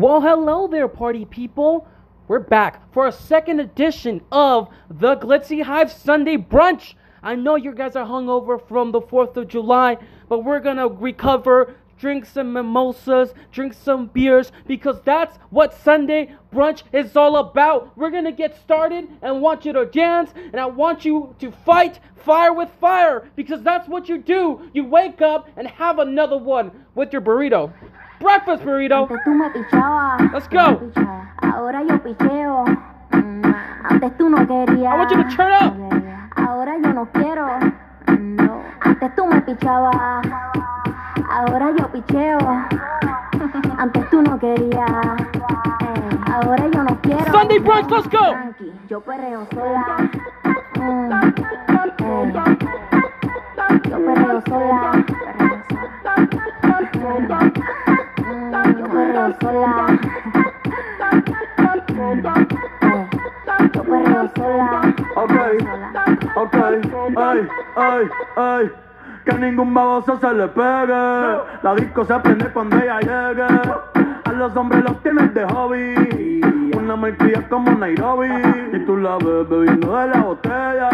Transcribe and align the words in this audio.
Well, 0.00 0.22
hello 0.22 0.66
there, 0.66 0.88
party 0.88 1.26
people. 1.26 1.86
We're 2.26 2.38
back 2.38 2.90
for 2.90 3.06
a 3.06 3.12
second 3.12 3.60
edition 3.60 4.22
of 4.32 4.70
the 4.88 5.16
Glitzy 5.16 5.62
Hive 5.62 5.92
Sunday 5.92 6.38
Brunch. 6.38 6.94
I 7.22 7.34
know 7.34 7.56
you 7.56 7.74
guys 7.74 7.96
are 7.96 8.06
hungover 8.06 8.66
from 8.66 8.92
the 8.92 9.02
4th 9.02 9.36
of 9.36 9.48
July, 9.48 9.98
but 10.26 10.42
we're 10.42 10.60
gonna 10.60 10.88
recover, 10.88 11.74
drink 11.98 12.24
some 12.24 12.54
mimosas, 12.54 13.34
drink 13.52 13.74
some 13.74 14.06
beers, 14.06 14.52
because 14.66 15.02
that's 15.02 15.36
what 15.50 15.74
Sunday 15.74 16.34
brunch 16.50 16.82
is 16.94 17.14
all 17.14 17.36
about. 17.36 17.94
We're 17.94 18.08
gonna 18.08 18.32
get 18.32 18.56
started 18.56 19.06
and 19.20 19.42
want 19.42 19.66
you 19.66 19.74
to 19.74 19.84
dance, 19.84 20.32
and 20.34 20.58
I 20.58 20.64
want 20.64 21.04
you 21.04 21.34
to 21.40 21.52
fight 21.52 22.00
fire 22.16 22.54
with 22.54 22.70
fire, 22.80 23.28
because 23.36 23.62
that's 23.62 23.86
what 23.86 24.08
you 24.08 24.16
do. 24.16 24.62
You 24.72 24.86
wake 24.86 25.20
up 25.20 25.50
and 25.58 25.66
have 25.68 25.98
another 25.98 26.38
one 26.38 26.86
with 26.94 27.12
your 27.12 27.20
burrito. 27.20 27.70
Breakfast 28.20 28.64
burrito. 28.64 28.96
Antes 29.02 29.24
tú 29.24 29.30
me 29.30 29.50
pichabas. 29.50 30.20
Let's 30.32 30.48
go. 30.48 30.80
Ahora 31.42 31.82
yo 31.82 31.98
picheo. 32.02 32.64
Mm, 33.12 33.42
Antes 33.88 34.16
tú 34.18 34.28
no 34.28 34.46
querías. 34.46 34.92
I 34.92 34.96
want 34.98 35.10
you 35.10 35.22
to 35.22 35.28
turn 35.36 35.52
up. 35.52 35.74
Ahora 36.36 36.76
yo 36.82 36.92
no 36.92 37.06
quiero. 37.12 37.48
No. 38.18 38.62
Antes 38.80 39.14
tú 39.16 39.26
me 39.26 39.40
pichabas. 39.40 40.26
Ahora 41.30 41.70
yo 41.78 41.88
picheo. 41.92 42.38
Antes 43.78 44.10
tú 44.10 44.22
no 44.22 44.38
querías. 44.38 44.90
Eh, 45.80 46.18
Ahora 46.32 46.66
yo 46.68 46.82
no 46.82 46.96
quiero. 47.00 47.32
Sunday 47.32 47.58
brunch, 47.58 47.90
let's 47.90 48.08
go. 48.10 48.32
Tranqui, 48.32 48.72
yo 48.88 49.00
perreo 49.00 49.46
sola. 49.52 49.96
Mm, 50.78 51.12
eh. 51.12 51.34
Yo 53.88 53.98
perreo 54.04 54.42
sola. 54.46 54.92
Perreo 55.24 55.62
sola. 56.92 57.40
Mm, 57.40 57.50
Yo 57.88 57.99
perreo 59.20 59.36
sola. 59.40 59.98
Yo 63.74 63.82
perreo 63.82 64.30
sola. 64.34 64.94
Ok, 65.16 65.34
ok, 66.36 66.54
ay, 67.16 67.48
ay, 67.76 68.08
ay. 68.36 68.70
Que 69.24 69.34
ningún 69.34 69.74
baboso 69.74 70.18
se 70.18 70.32
le 70.32 70.48
pegue. 70.48 71.38
La 71.62 71.74
disco 71.76 72.04
se 72.04 72.18
prende 72.20 72.50
cuando 72.52 72.76
ella 72.78 73.00
llegue. 73.00 73.42
A 74.24 74.32
los 74.32 74.56
hombres 74.56 74.82
los 74.84 75.02
tienes 75.02 75.34
de 75.34 75.44
hobby. 75.44 76.69
Una 76.90 77.02
malcria 77.02 77.48
como 77.48 77.70
Nairobi. 77.70 78.26
Y 78.72 78.78
tú 78.80 78.96
la 78.96 79.16
ves 79.18 79.48
bebiendo 79.48 79.96
de 79.96 80.08
la 80.08 80.22
botella. 80.22 80.90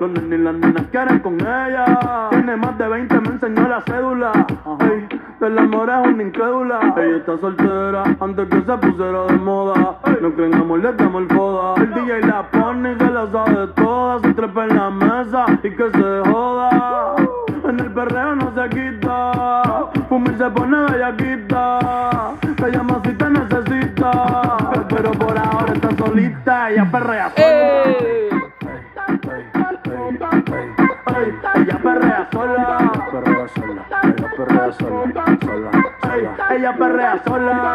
Los 0.00 0.10
nenes 0.10 0.40
y 0.40 0.42
las 0.42 0.54
nenas 0.54 0.82
quieren 0.90 1.20
con 1.20 1.34
ella. 1.34 2.28
Tiene 2.30 2.56
más 2.56 2.76
de 2.76 2.88
20, 2.88 3.20
me 3.20 3.28
enseñó 3.28 3.68
la 3.68 3.80
cédula. 3.82 4.32
Ey, 4.80 5.08
del 5.38 5.58
amor 5.58 5.90
es 5.90 6.12
una 6.12 6.22
incrédula. 6.24 6.92
Ella 6.96 7.16
está 7.18 7.38
soltera 7.38 8.02
antes 8.18 8.48
que 8.48 8.62
se 8.62 8.78
pusiera 8.78 9.26
de 9.26 9.36
moda. 9.36 9.98
No 10.20 10.32
creen 10.32 10.54
amor, 10.54 10.80
le 10.80 10.92
damos 10.94 11.22
el 11.22 11.28
foda. 11.28 11.84
El 11.84 11.94
DJ 11.94 12.20
la 12.22 12.42
pone 12.50 12.92
y 12.94 12.98
se 12.98 13.08
la 13.08 13.30
sabe 13.30 13.66
toda. 13.76 14.18
Se 14.18 14.34
trepa 14.34 14.64
en 14.64 14.76
la 14.76 14.90
mesa 14.90 15.46
y 15.62 15.70
que 15.70 15.90
se 15.92 16.30
joda. 16.32 17.14
En 17.62 17.78
el 17.78 17.92
perreo 17.92 18.34
no 18.34 18.52
se 18.56 18.68
quita. 18.70 19.86
Fumir 20.08 20.36
se 20.36 20.50
pone 20.50 20.78
bellaquita. 20.90 22.32
Te 22.56 22.72
llama 22.72 23.00
si 23.04 23.12
te 23.12 23.30
necesita. 23.30 24.57
Solita. 26.18 26.70
Ella 26.70 26.90
perrea 26.90 27.32
sola. 27.36 27.84
Ella 31.54 31.78
perrea 31.82 32.28
sola. 32.32 32.92
perrea 33.08 33.48
sola, 33.52 33.84
ella 34.10 34.32
perrea 34.36 34.72
sola, 34.72 34.98
sola, 34.98 35.38
sola. 35.40 36.50
ella 36.50 36.72
perrea 36.76 37.22
sola. 37.24 37.72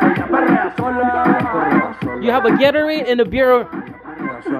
Ella 0.00 0.26
perrea 0.30 0.74
sola. 0.76 1.96
You 2.20 2.30
have 2.30 2.46
a 2.46 2.50
Gatorade 2.50 3.10
and 3.10 3.20
a 3.20 3.24
perrea 3.24 3.68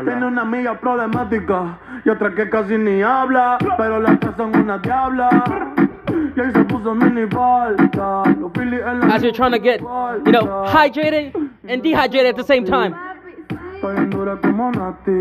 Tiene 0.04 0.26
una 0.26 0.42
amiga 0.42 0.78
problemática 0.78 1.78
y 2.04 2.10
otra 2.10 2.34
que 2.34 2.50
casi 2.50 2.76
ni 2.76 3.02
habla, 3.02 3.58
pero 3.76 4.00
las 4.00 4.20
tres 4.20 4.34
son 4.36 4.56
una 4.56 4.78
diabla. 4.78 5.73
As 6.36 6.52
you're 9.22 9.32
trying 9.32 9.52
to 9.52 9.58
get, 9.60 9.80
you 9.80 10.32
know, 10.32 10.64
hydrated 10.66 11.32
and 11.68 11.80
dehydrated 11.82 12.26
at 12.26 12.36
the 12.36 12.42
same 12.42 12.64
time. 12.64 12.94
Estoy 13.76 13.96
en 13.98 14.10
dura 14.10 14.36
como 14.40 14.72
Nati. 14.72 15.18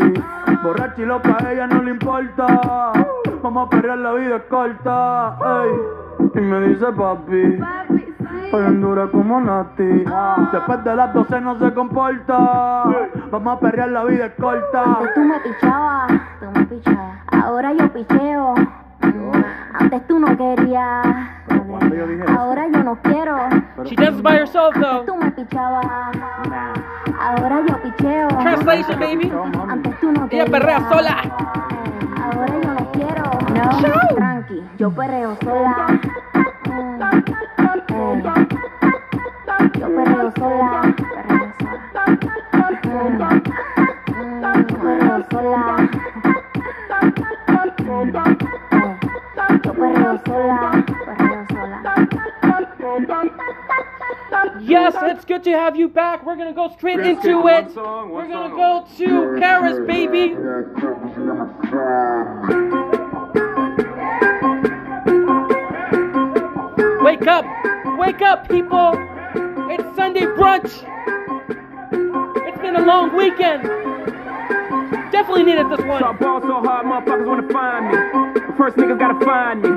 Borracha 0.62 1.02
y 1.02 1.04
loca, 1.04 1.36
a 1.38 1.52
ella 1.52 1.66
no 1.66 1.82
le 1.82 1.90
importa. 1.90 2.46
Vamos 3.42 3.66
a 3.66 3.70
perrear, 3.70 3.98
la 3.98 4.12
vida 4.14 4.36
es 4.36 4.42
corta. 4.44 5.36
Ey. 5.62 5.70
Y 6.34 6.40
me 6.40 6.68
dice 6.68 6.86
papi. 6.92 7.58
Estoy 8.46 8.64
en 8.66 8.80
dura 8.80 9.06
como 9.08 9.40
Nati. 9.40 10.04
Después 10.52 10.84
de 10.84 10.96
las 10.96 11.12
12 11.12 11.40
no 11.42 11.58
se 11.58 11.74
comporta. 11.74 12.84
Vamos 13.30 13.56
a 13.56 13.60
perrear, 13.60 13.90
la 13.90 14.04
vida 14.04 14.26
es 14.26 14.32
corta. 14.40 14.82
Antes 14.82 15.14
tú 15.14 15.20
me 15.20 15.38
pichabas, 15.40 16.12
tú 16.40 16.46
me 16.58 16.64
pichabas. 16.66 17.18
Ahora 17.30 17.72
yo 17.74 17.92
picheo. 17.92 18.54
Mm, 19.74 19.82
Antes 19.82 20.06
tú 20.06 20.18
no 20.18 20.36
querías. 20.36 21.06
Yo 21.48 22.06
dije 22.06 22.24
Ahora 22.36 22.66
yo 22.72 22.82
no 22.84 22.96
quiero. 23.02 23.36
She 23.84 23.96
dances 23.96 24.22
by 24.22 24.36
herself 24.36 24.74
though. 24.80 25.04
tú 25.04 25.16
me 25.16 25.30
pichabas. 25.32 25.84
Ahora 27.20 27.60
yo 27.66 27.76
picheo. 27.82 28.28
Translation, 28.28 29.00
baby. 29.00 29.32
Antes 29.68 30.00
tú 30.00 30.12
no 30.12 30.20
Ella 30.20 30.28
querías. 30.28 30.50
perrea 30.50 30.88
sola. 30.88 31.16
Ahora 32.22 32.54
yo 32.62 32.74
no 32.74 32.92
quiero. 32.92 33.22
No, 33.54 34.14
tranqui, 34.16 34.62
yo 34.78 34.90
perreo 34.92 35.36
sola. 35.42 35.86
Mm, 36.66 37.02
eh. 37.02 37.24
Yo 39.78 39.86
perreo 39.96 40.32
sola. 40.38 40.82
Perreo 41.14 41.52
sola. 42.78 43.28
Mm, 44.14 44.40
mm, 44.40 44.42
Yo 44.68 44.76
perreo 44.78 45.18
sola. 45.30 45.88
Yo 49.84 49.92
perreo 49.92 50.18
sola. 50.26 50.84
Perreo 50.86 51.46
sola. 51.50 53.24
Yes, 54.60 54.94
it's 55.02 55.24
good 55.26 55.44
to 55.44 55.50
have 55.50 55.76
you 55.76 55.88
back. 55.88 56.24
We're 56.24 56.36
gonna 56.36 56.54
go 56.54 56.68
straight 56.70 57.00
into 57.00 57.46
it. 57.48 57.66
We're 57.76 58.28
gonna 58.28 58.54
go 58.54 58.86
to 58.96 59.36
Paris, 59.38 59.78
baby. 59.86 60.36
Wake 67.02 67.26
up! 67.26 67.44
Wake 67.98 68.22
up, 68.22 68.48
people! 68.48 68.92
It's 69.70 69.84
Sunday 69.96 70.22
brunch! 70.22 70.82
It's 72.48 72.58
been 72.58 72.76
a 72.76 72.84
long 72.84 73.14
weekend! 73.16 73.62
Definitely 75.12 75.44
needed 75.44 75.70
this 75.70 75.78
So 75.80 75.84
I 75.84 76.00
one. 76.00 76.16
ball 76.16 76.40
so 76.40 76.60
hard, 76.62 76.86
motherfuckers 76.86 77.26
wanna 77.26 77.52
find 77.52 78.34
me. 78.34 78.43
First 78.56 78.76
niggas 78.76 78.98
gotta 78.98 79.24
find 79.24 79.62
me. 79.62 79.70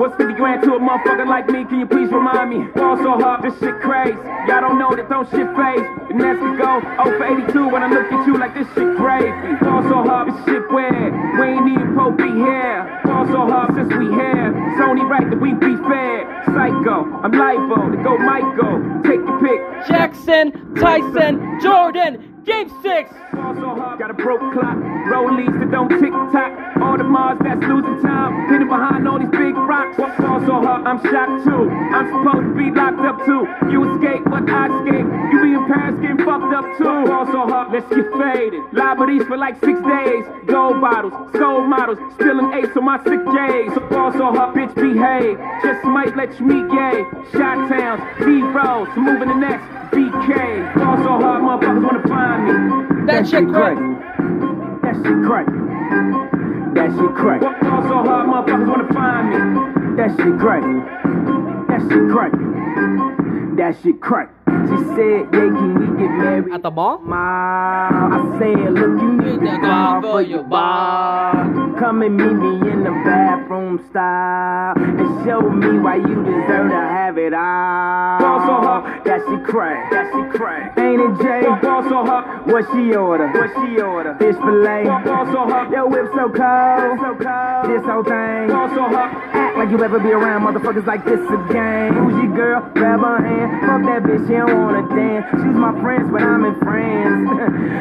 What's 0.00 0.16
50 0.16 0.34
grand 0.34 0.62
to 0.62 0.74
a 0.74 0.80
motherfucker 0.80 1.28
like 1.28 1.46
me? 1.48 1.64
Can 1.64 1.80
you 1.80 1.86
please 1.86 2.10
remind 2.10 2.50
me? 2.50 2.66
Ball 2.74 2.96
so 2.96 3.20
hard, 3.20 3.44
this 3.44 3.52
shit 3.60 3.78
crazy. 3.80 4.16
Y'all 4.48 4.60
don't 4.60 4.78
know 4.78 4.96
that 4.96 5.08
don't 5.08 5.28
shit 5.30 5.46
phase. 5.54 5.84
The 6.08 6.14
next 6.14 6.40
we 6.40 6.56
go 6.56 6.80
0 7.04 7.18
for 7.20 7.24
82 7.24 7.68
when 7.68 7.82
I 7.84 7.88
look 7.92 8.10
at 8.10 8.26
you 8.26 8.38
like 8.38 8.54
this 8.54 8.66
shit 8.74 8.96
crazy. 8.96 9.30
Ball 9.60 9.82
so 9.84 10.02
hard, 10.02 10.32
this 10.32 10.40
shit 10.46 10.64
weird. 10.72 11.12
We 11.38 11.46
ain't 11.46 11.68
even 11.68 11.94
Pope 11.94 12.16
be 12.16 12.32
here. 12.32 13.00
Ball 13.04 13.26
so 13.26 13.46
hard 13.46 13.74
since 13.76 13.92
we 13.94 14.08
here. 14.08 14.50
It's 14.72 14.80
only 14.80 15.04
right 15.04 15.28
that 15.28 15.40
we 15.40 15.52
be 15.54 15.76
fair. 15.84 16.24
Psycho, 16.48 17.04
I'm 17.22 17.32
libo 17.32 17.92
to 17.92 17.98
go 18.02 18.16
Michael. 18.18 18.80
Take 19.04 19.20
your 19.20 19.38
pick. 19.44 19.60
Jackson, 19.86 20.74
Tyson, 20.74 21.60
Jordan, 21.60 22.33
game 22.44 22.68
six! 22.82 23.10
Got 23.34 24.10
a 24.10 24.14
broke 24.14 24.40
clock. 24.52 24.76
Rollies 25.08 25.52
that 25.60 25.70
don't 25.70 25.88
tick 25.88 26.12
tock. 26.32 26.52
All 26.82 26.98
the 26.98 27.04
Mars 27.04 27.38
that's 27.42 27.60
losing 27.62 28.02
time. 28.02 28.48
Hidden 28.50 28.68
behind 28.68 29.08
all 29.08 29.18
these 29.18 29.30
big 29.30 29.54
rocks. 29.54 29.96
Ball 29.96 30.40
so 30.44 30.60
hard, 30.60 30.86
I'm 30.86 31.00
shocked 31.02 31.44
too. 31.44 31.70
I'm 31.70 32.06
supposed 32.10 32.46
to 32.48 32.54
be 32.56 32.70
locked 32.70 33.00
up 33.00 33.24
too. 33.24 33.46
You 33.70 33.84
escape, 33.94 34.24
but 34.26 34.48
I 34.48 34.66
escape. 34.66 35.06
You 35.32 35.36
be 35.40 35.50
in 35.54 35.64
Paris 35.66 35.96
getting 36.00 36.24
fucked 36.24 36.52
up 36.52 36.66
too. 36.76 36.84
Ball 36.84 37.26
so 37.26 37.40
hard, 37.48 37.72
let's 37.72 37.88
get 37.88 38.08
faded. 38.12 38.62
Liberties 38.72 39.24
for 39.24 39.36
like 39.36 39.56
six 39.64 39.80
days. 39.80 40.24
Gold 40.46 40.80
bottles, 40.80 41.14
soul 41.38 41.64
models. 41.64 41.98
Spilling 42.14 42.52
ace 42.52 42.76
on 42.76 42.84
my 42.84 42.98
sick 43.04 43.22
days. 43.32 43.72
So 43.72 43.80
ball 43.88 44.12
so 44.12 44.32
hard, 44.32 44.56
bitch 44.56 44.74
behave. 44.74 45.38
Just 45.62 45.84
might 45.84 46.16
let 46.16 46.34
you 46.40 46.46
meet 46.46 46.66
gay. 46.68 47.04
Shot 47.32 47.68
towns, 47.70 48.02
B 48.20 48.42
rolls. 48.42 48.88
Moving 48.96 49.28
the 49.28 49.40
next 49.40 49.64
BK. 49.90 50.74
Ball 50.74 50.96
so 50.98 51.12
hard, 51.20 51.42
motherfuckers 51.42 51.84
wanna 51.84 52.08
find 52.08 52.40
me. 52.44 53.06
That 53.06 53.26
shit 53.26 53.48
crack. 53.48 53.78
That 54.82 54.94
shit 54.96 55.18
crack. 55.26 55.46
That 56.74 56.90
shit 56.96 57.14
crack. 57.14 57.40
Ball 57.40 57.82
so 57.82 58.02
hard, 58.02 58.28
motherfuckers 58.28 58.68
wanna 58.68 58.92
find 58.92 59.28
me. 59.30 59.96
That 59.96 60.10
shit 60.16 60.38
crack. 60.38 60.62
That 61.68 61.80
shit 61.88 62.10
crack. 62.10 62.32
That 63.56 63.76
shit 63.82 64.00
crack. 64.00 64.33
She 64.46 64.76
said, 64.94 65.28
yeah, 65.32 65.50
can 65.50 65.74
we 65.74 65.86
get 65.98 66.10
married? 66.10 66.52
At 66.52 66.62
the 66.62 66.70
mall? 66.70 66.98
Ma, 66.98 67.16
I 67.16 68.38
said, 68.38 68.72
look, 68.72 69.00
you 69.00 69.12
need 69.22 69.40
to 69.40 69.58
go 69.60 70.00
for 70.02 70.22
your 70.22 70.42
bar. 70.44 71.32
Come 71.78 72.02
and 72.02 72.16
meet 72.16 72.32
me 72.32 72.70
in 72.70 72.84
the 72.84 72.90
bathroom 73.04 73.84
style 73.90 74.74
and 74.76 75.24
show 75.26 75.40
me 75.40 75.78
why 75.80 75.96
you 75.96 76.14
deserve 76.22 76.70
to 76.70 76.76
have 76.76 77.18
it 77.18 77.34
all. 77.34 78.20
Ball 78.20 78.40
so 78.46 78.54
hot. 78.62 79.04
That 79.04 79.20
she 79.26 79.36
crack, 79.50 79.90
that 79.90 80.06
she 80.12 80.38
crack. 80.38 80.78
Ain't 80.78 81.00
it 81.00 81.22
Jay? 81.22 81.42
Ball 81.60 81.82
so 81.82 82.04
hot. 82.04 82.46
What 82.46 82.64
she 82.72 82.94
order? 82.94 83.28
What 83.28 83.50
she 83.66 83.80
order? 83.80 84.14
Fish 84.18 84.36
fillet. 84.36 84.84
Ball 84.84 85.26
so 85.26 85.44
hot. 85.50 85.70
Yo, 85.70 85.86
whip 85.86 86.06
so 86.14 86.30
cold, 86.30 86.98
so 87.02 87.14
cold. 87.18 87.66
This 87.68 87.84
whole 87.84 88.04
thing. 88.04 88.48
Ball 88.48 88.68
so 88.70 88.86
hot. 88.86 89.10
Act 89.34 89.58
like 89.58 89.70
you 89.70 89.82
ever 89.82 89.98
be 89.98 90.12
around 90.12 90.46
motherfuckers 90.46 90.86
like 90.86 91.04
this 91.04 91.20
again. 91.26 91.94
Who's 91.94 92.14
your 92.22 92.34
girl? 92.36 92.60
Grab 92.74 93.00
her 93.00 93.18
hand. 93.18 93.50
Fuck 93.66 93.82
that 93.90 94.02
bitch, 94.06 94.30
she 94.34 94.38
don't 94.40 94.62
wanna 94.62 94.88
dance. 94.88 95.26
She's 95.30 95.54
my 95.54 95.70
friends 95.80 96.10
when 96.10 96.22
I'm 96.24 96.44
in 96.44 96.58
France. 96.58 97.30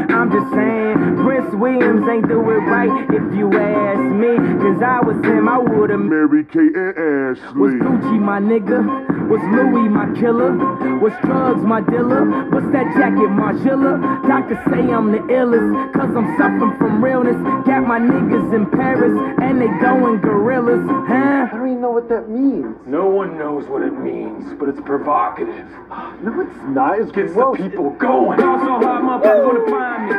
I'm 0.14 0.30
just 0.32 0.54
saying, 0.54 1.24
Prince 1.26 1.54
Williams 1.56 2.08
ain't 2.08 2.28
do 2.28 2.40
it 2.52 2.62
right 2.70 2.94
if 3.10 3.26
you 3.36 3.50
ask 3.58 4.00
me. 4.14 4.38
Cause 4.62 4.82
I 4.84 5.00
was 5.02 5.18
him, 5.26 5.50
I 5.50 5.58
would've 5.58 6.00
Mary 6.00 6.44
Kate 6.46 6.76
and 6.76 6.94
Ashley. 6.94 7.58
was 7.60 7.74
Ashley. 7.74 7.90
Gucci 7.90 8.20
my 8.22 8.40
nigga? 8.40 8.86
Was 9.30 9.42
Louis 9.50 9.90
my 9.90 10.06
killer? 10.20 10.54
Was 11.00 11.14
drugs 11.24 11.64
my 11.64 11.82
dealer? 11.82 12.26
What's 12.52 12.70
that 12.72 12.86
jacket, 12.94 13.34
Margiela? 13.34 13.98
Doctors 14.28 14.60
say 14.70 14.94
I'm 14.94 15.12
the 15.12 15.20
illest, 15.34 15.94
cause 15.94 16.14
I'm 16.16 16.38
suffering 16.38 16.78
from 16.78 17.04
realness. 17.04 17.38
Got 17.66 17.88
my 17.88 17.98
niggas 18.00 18.54
in 18.54 18.70
Paris, 18.70 19.14
and 19.42 19.60
they 19.60 19.72
going 19.82 20.22
gorillas, 20.22 20.86
huh? 21.08 21.48
I 21.50 21.58
don't 21.58 21.68
even 21.68 21.82
know 21.82 21.92
what 21.92 22.10
that 22.10 22.30
means. 22.30 22.76
No 22.86 23.08
one 23.08 23.38
knows 23.40 23.66
what 23.68 23.82
it 23.82 23.94
means, 23.98 24.54
but 24.60 24.70
it's 24.70 24.82
provocative. 24.82 25.66
No, 26.22 26.43
it's 26.44 26.64
not. 26.68 27.00
It's 27.00 27.12
Gets 27.12 27.34
gross. 27.34 27.58
the 27.58 27.64
people 27.70 27.90
going. 27.92 28.40
Ball 28.40 28.60
so 28.60 28.66
hot, 28.86 29.02
motherfuckers 29.04 29.46
wanna 29.46 29.66
find 29.70 30.10
me. 30.10 30.14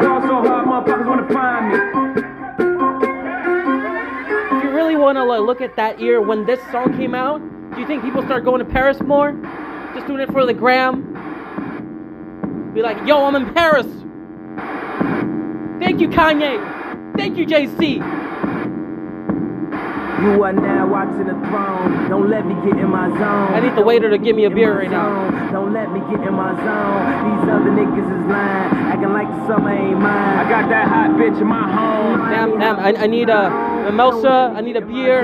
Ball 0.00 0.20
so 0.22 0.34
hot, 0.48 0.64
motherfuckers 0.66 1.06
wanna 1.06 1.28
find 1.28 1.68
me. 1.68 1.76
If 4.56 4.64
you 4.64 4.70
really 4.70 4.96
want 4.96 5.16
to 5.16 5.24
like, 5.24 5.40
look 5.40 5.60
at 5.60 5.76
that 5.76 6.00
year 6.00 6.20
when 6.20 6.46
this 6.46 6.60
song 6.70 6.96
came 6.96 7.14
out, 7.14 7.40
do 7.74 7.80
you 7.80 7.86
think 7.86 8.02
people 8.02 8.22
start 8.22 8.44
going 8.44 8.58
to 8.58 8.64
Paris 8.70 9.00
more? 9.00 9.32
Just 9.94 10.06
doing 10.06 10.20
it 10.20 10.30
for 10.32 10.44
the 10.46 10.54
gram? 10.54 11.06
Be 12.74 12.82
like, 12.82 12.98
yo, 13.06 13.24
I'm 13.24 13.34
in 13.36 13.52
Paris. 13.54 13.86
Thank 15.80 16.00
you, 16.00 16.08
Kanye. 16.08 17.16
Thank 17.16 17.36
you, 17.36 17.44
Jay-Z. 17.46 18.00
You 20.20 20.44
are 20.44 20.52
now 20.52 20.86
watching 20.86 21.26
the 21.26 21.38
throne. 21.48 22.10
Don't 22.10 22.28
let 22.28 22.44
me 22.44 22.54
get 22.62 22.78
in 22.78 22.90
my 22.90 23.08
zone. 23.08 23.54
I 23.56 23.60
need 23.60 23.74
the 23.74 23.82
waiter 23.82 24.10
to 24.10 24.18
give 24.18 24.36
me 24.36 24.44
a 24.44 24.50
beer 24.50 24.74
my 24.74 24.80
right 24.80 24.90
now. 24.90 25.50
Don't 25.50 25.72
let 25.72 25.90
me 25.92 26.00
get 26.12 26.20
in 26.26 26.34
my 26.34 26.52
zone. 26.60 27.02
These 27.24 27.48
other 27.48 27.72
niggas 27.72 28.04
is 28.04 28.26
lying, 28.28 28.70
acting 28.92 29.12
like 29.12 29.28
the 29.28 29.46
summer 29.46 29.70
ain't 29.70 29.98
mine. 29.98 30.38
I 30.38 30.48
got 30.48 30.68
that 30.68 30.88
hot 30.88 31.10
bitch 31.16 31.40
in 31.40 31.46
my 31.46 31.64
home. 31.72 32.18
Damn, 32.30 32.58
damn, 32.58 32.76
I, 32.78 32.92
uh, 32.92 33.04
I 33.04 33.06
need 33.06 33.30
a 33.30 33.48
mimosa. 33.84 34.52
I 34.54 34.60
need 34.60 34.76
a 34.76 34.82
beer. 34.82 35.22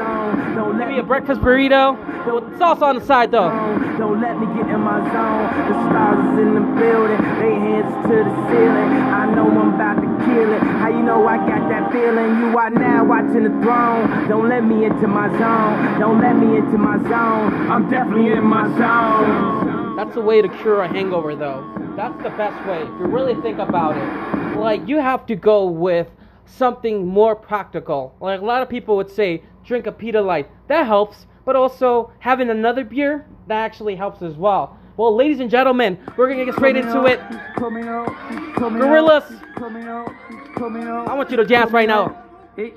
Don't 0.57 0.73
Give 0.73 0.81
let 0.81 0.89
me 0.89 0.99
a 0.99 1.03
breakfast 1.03 1.43
burrito 1.43 1.93
with 2.33 2.59
sauce 2.59 2.81
on 2.81 2.99
the 2.99 3.05
side, 3.05 3.31
though. 3.31 3.53
Don't 3.99 4.21
let 4.21 4.41
me 4.41 4.47
get 4.57 4.67
in 4.73 4.81
my 4.81 4.99
zone. 5.13 5.45
The 5.69 5.77
stars 5.87 6.25
is 6.33 6.39
in 6.41 6.55
the 6.57 6.65
building, 6.81 7.21
they 7.37 7.53
hands 7.55 7.93
to 8.09 8.17
the 8.25 8.35
ceiling. 8.49 8.91
I 9.13 9.29
know 9.37 9.47
I'm 9.47 9.75
about 9.75 10.01
to 10.01 10.09
kill 10.25 10.53
it. 10.53 10.63
How 10.81 10.89
you 10.89 11.03
know 11.03 11.27
I 11.29 11.37
got 11.37 11.69
that 11.69 11.93
feeling? 11.93 12.41
You 12.41 12.57
are 12.59 12.71
now 12.71 13.05
watching 13.05 13.45
the 13.45 13.55
throne. 13.63 14.29
Don't 14.29 14.49
let 14.49 14.65
me 14.65 14.86
into 14.87 15.09
my 15.09 15.29
zone. 15.39 15.99
Don't 15.99 16.21
let 16.21 16.37
me 16.37 16.57
into 16.59 16.79
my 16.79 16.97
zone. 17.09 17.71
I'm 17.71 17.91
definitely 17.91 18.33
in 18.33 18.45
my 18.45 18.69
zone. 18.79 19.97
That's 19.97 20.15
the 20.15 20.21
way 20.21 20.41
to 20.41 20.49
cure 20.49 20.83
a 20.83 20.89
hangover, 20.89 21.35
though. 21.35 21.65
That's 21.97 22.17
the 22.23 22.31
best 22.31 22.67
way. 22.69 22.83
If 22.83 22.89
you 23.01 23.07
really 23.07 23.35
think 23.43 23.59
about 23.59 23.97
it, 23.97 24.59
like 24.59 24.87
you 24.87 24.99
have 24.99 25.27
to 25.27 25.35
go 25.35 25.67
with 25.67 26.09
something 26.45 27.07
more 27.07 27.35
practical. 27.35 28.15
Like 28.21 28.41
a 28.41 28.45
lot 28.45 28.63
of 28.63 28.69
people 28.69 28.97
would 28.97 29.11
say, 29.11 29.43
drink 29.65 29.87
a 29.87 29.93
Pedialyte. 29.93 30.47
That 30.69 30.87
helps, 30.87 31.27
but 31.45 31.57
also 31.57 32.13
having 32.21 32.51
another 32.51 32.85
beer 32.85 33.27
that 33.49 33.57
actually 33.57 33.97
helps 33.97 34.23
as 34.23 34.35
well. 34.35 34.79
Well, 34.97 35.15
ladies 35.15 35.41
and 35.41 35.51
gentlemen, 35.51 35.99
we're 36.17 36.29
gonna 36.29 36.45
get 36.45 36.55
straight 36.55 36.77
into 36.77 37.05
it. 37.07 37.21
Coming 37.57 37.89
out, 37.89 38.15
coming 38.55 38.81
Gorillas, 38.81 39.25
coming 39.57 39.85
out, 39.85 40.13
coming 40.55 40.85
out. 40.85 41.09
I 41.09 41.15
want 41.15 41.31
you 41.31 41.37
to 41.37 41.45
dance 41.45 41.73
right 41.73 41.89
now. 41.89 42.23
The 42.57 42.73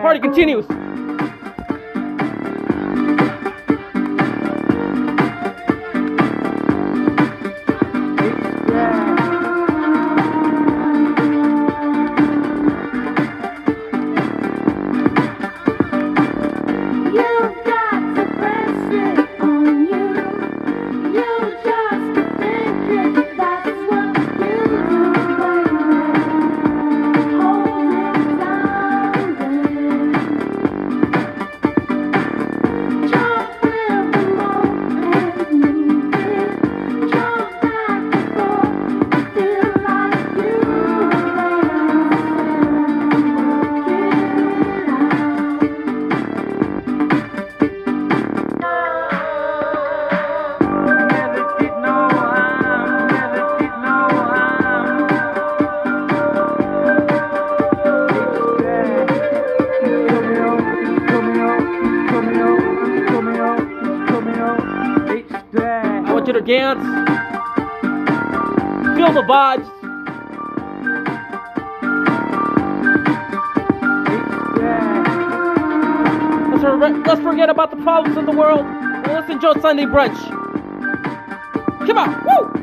party 0.00 0.20
continues. 0.20 0.66
Dance. 66.74 66.84
Feel 68.96 69.12
the 69.12 69.22
vibes. 69.22 69.66
Let's, 76.50 76.64
re- 76.64 77.02
let's 77.04 77.22
forget 77.22 77.48
about 77.48 77.70
the 77.70 77.76
problems 77.82 78.16
in 78.16 78.26
the 78.26 78.32
world 78.32 78.60
and 78.60 79.06
let's 79.06 79.30
enjoy 79.30 79.54
Sunday 79.60 79.84
brunch. 79.84 80.18
Come 81.86 81.98
on, 81.98 82.24
woo! 82.24 82.60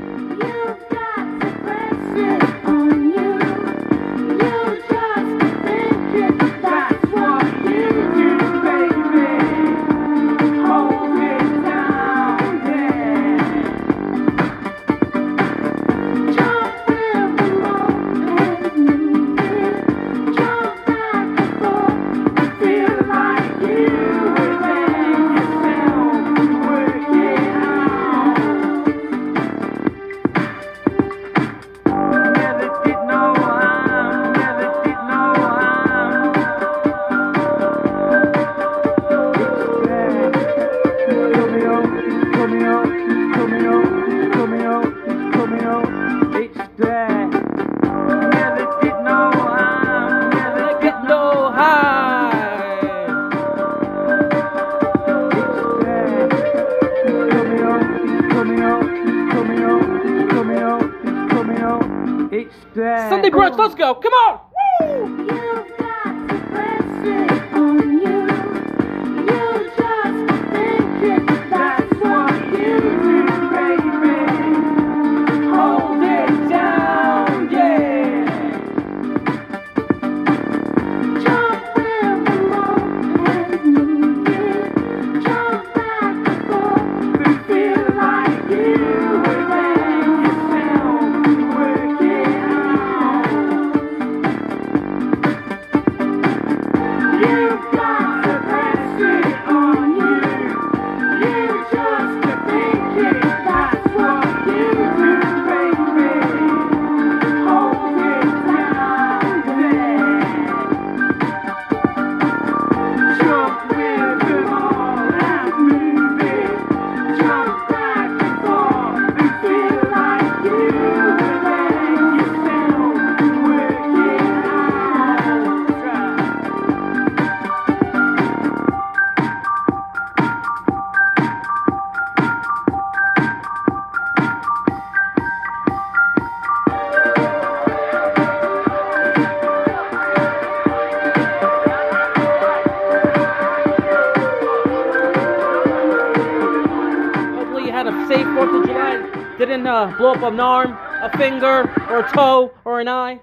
Blow 149.98 150.14
up 150.14 150.22
an 150.24 150.40
arm, 150.40 150.72
a 151.02 151.10
finger, 151.18 151.70
or 151.90 152.00
a 152.00 152.12
toe, 152.14 152.52
or 152.66 152.80
an 152.80 152.88
eye. 152.88 153.20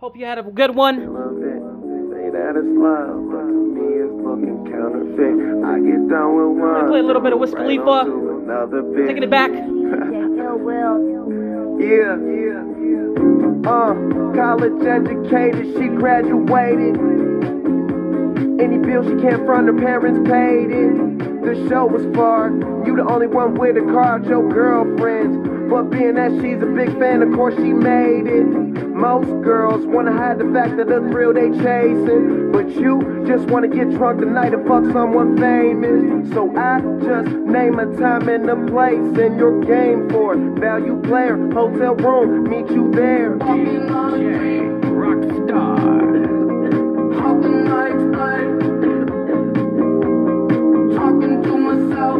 Hope 0.00 0.16
you 0.16 0.24
had 0.24 0.38
a 0.38 0.42
good 0.42 0.74
one. 0.74 1.12
Love 1.12 1.38
it. 1.42 1.62
Say 2.12 2.30
that 2.30 2.56
it's 2.56 2.66
love, 2.78 3.30
but 3.30 3.46
to 3.46 3.60
me 3.74 3.86
it's 4.02 4.14
looking 4.22 4.64
counterfeit. 4.70 5.36
I 5.64 5.78
get 5.78 6.08
down 6.08 6.34
with 6.36 6.58
one. 6.58 6.88
Play 6.88 7.00
a 7.00 7.02
little 7.02 7.22
bit 7.22 7.32
of 7.32 7.38
Wiz 7.38 7.52
right 7.52 7.62
Khalifa. 7.62 7.82
on 7.82 8.06
to 8.06 8.28
Another 8.42 8.82
bit. 8.82 9.06
Taking 9.06 9.22
it 9.22 9.30
back. 9.30 9.50
Yeah, 11.82 12.16
yeah, 12.18 12.62
yeah. 12.78 13.68
Uh, 13.70 13.94
college 14.34 14.82
educated, 14.84 15.66
she 15.78 15.86
graduated. 15.88 16.96
Any 18.60 18.78
bill 18.78 19.02
she 19.02 19.16
can't 19.22 19.44
front, 19.46 19.66
her 19.66 19.78
parents 19.78 20.28
paid 20.28 20.70
it. 20.70 21.42
The 21.44 21.54
show 21.68 21.86
was 21.86 22.04
far. 22.14 22.50
You 22.86 22.96
the 22.96 23.04
only 23.08 23.26
one 23.26 23.54
with 23.54 23.76
a 23.76 23.80
card, 23.92 24.26
your 24.26 24.48
girlfriends. 24.48 25.48
But 25.72 25.88
being 25.88 26.16
that 26.16 26.30
she's 26.42 26.60
a 26.60 26.66
big 26.66 26.92
fan, 26.98 27.22
of 27.22 27.32
course 27.32 27.54
she 27.54 27.72
made 27.72 28.26
it. 28.26 28.44
Most 28.92 29.28
girls 29.42 29.86
wanna 29.86 30.12
hide 30.12 30.38
the 30.38 30.44
fact 30.52 30.76
that 30.76 30.86
the 30.86 31.00
thrill 31.10 31.32
they 31.32 31.48
chasing. 31.48 32.52
But 32.52 32.68
you 32.76 33.24
just 33.26 33.48
wanna 33.48 33.68
get 33.68 33.88
drunk 33.88 34.20
tonight 34.20 34.52
and 34.52 34.68
fuck 34.68 34.84
someone 34.92 35.38
famous. 35.38 36.30
So 36.34 36.54
I 36.54 36.82
just 37.00 37.30
name 37.48 37.78
a 37.78 37.86
time 37.96 38.28
and 38.28 38.50
a 38.50 38.56
place 38.70 39.18
and 39.18 39.38
your 39.38 39.64
game 39.64 40.10
for 40.10 40.34
it. 40.34 40.60
Value 40.60 41.00
player, 41.08 41.38
hotel 41.54 41.94
room, 41.94 42.50
meet 42.50 42.70
you 42.70 42.90
there. 42.92 43.38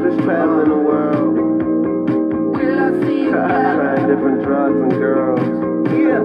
Just 0.02 0.25
traveling 0.25 0.68
the 0.68 0.75
world. 0.75 1.12
Different 4.12 4.42
drugs 4.42 4.76
and 4.76 4.92
girls. 4.92 5.40
Yeah. 5.88 6.21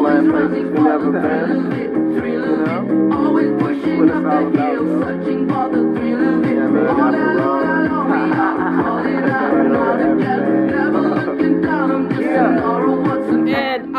Flying 0.00 0.30
places 0.32 0.66
we 0.66 0.80
never 0.82 1.12
been. 1.12 1.70
You 2.10 2.38
know? 2.42 2.82
What 3.30 3.44
it's 3.44 3.86
all 3.86 4.10
about, 4.10 4.52
though. 4.52 4.82
Yeah, 5.14 6.66
man, 6.66 6.74
that's 6.74 6.98
the 7.14 7.22
road. 7.38 7.62
Yeah. 12.20 12.58
And 13.54 13.96
I. 13.96 13.98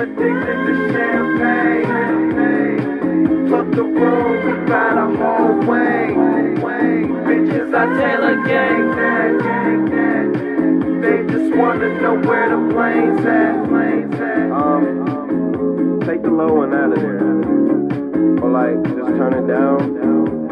Addicted 0.00 0.58
to 0.64 0.74
champagne. 0.92 1.88
Fuck 3.50 3.66
the 3.72 3.84
room, 3.84 4.32
we 4.46 4.52
got 4.66 4.96
a 4.96 5.00
whole 5.18 5.56
wing. 5.68 6.14
Bitches, 7.26 7.70
I 7.74 7.76
Taylor 7.98 8.36
gang, 8.46 8.46
gang, 8.46 8.79
wanna 11.80 12.00
know 12.02 12.28
where 12.28 12.48
the 12.50 12.74
planes 12.74 13.24
at. 13.24 13.68
Planes 13.68 14.14
at. 14.14 14.52
Um, 14.52 16.00
take 16.04 16.22
the 16.22 16.30
low 16.30 16.52
one 16.52 16.74
out 16.74 16.92
of 16.92 17.00
there, 17.00 17.24
or 18.42 18.50
like 18.50 18.76
just 18.84 19.16
turn 19.16 19.32
it 19.32 19.46
down, 19.46 19.96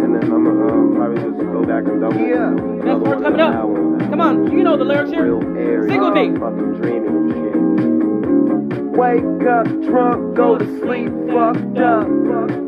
and 0.02 0.14
then 0.14 0.24
I'ma 0.32 0.50
um, 0.50 0.94
probably 0.96 1.22
just 1.22 1.38
go 1.52 1.62
back 1.64 1.84
and 1.84 2.00
double. 2.00 2.16
Yeah, 2.18 2.50
Next 2.50 3.00
word 3.00 3.22
coming 3.22 3.40
up. 3.40 3.52
Come 4.10 4.20
on, 4.20 4.50
you 4.50 4.62
know 4.62 4.76
the 4.78 4.84
lyrics 4.84 5.10
here. 5.10 5.26
Sing 5.88 6.00
with 6.00 6.14
me. 6.14 6.38
fucking 6.38 6.80
dreaming 6.80 7.28
shit. 7.32 8.96
Wake 8.96 9.46
up 9.46 9.66
drunk, 9.82 10.34
go 10.34 10.56
to 10.56 10.64
sleep 10.80 11.12
fucked 11.28 11.78
up. 11.78 12.67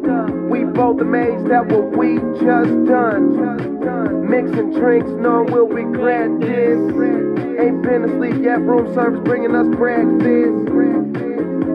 We 0.80 0.87
both 0.87 1.00
amazed 1.02 1.50
at 1.52 1.66
what 1.66 1.94
we 1.94 2.16
just 2.40 2.72
done. 2.88 4.30
Mixing 4.30 4.72
drinks, 4.72 5.10
knowing 5.10 5.52
we'll 5.52 5.68
regret 5.68 6.40
this. 6.40 6.78
Ain't 7.60 7.82
been 7.82 8.04
asleep 8.08 8.42
yet, 8.42 8.62
room 8.62 8.94
service 8.94 9.20
bringing 9.22 9.54
us 9.54 9.66
breakfast. 9.76 10.72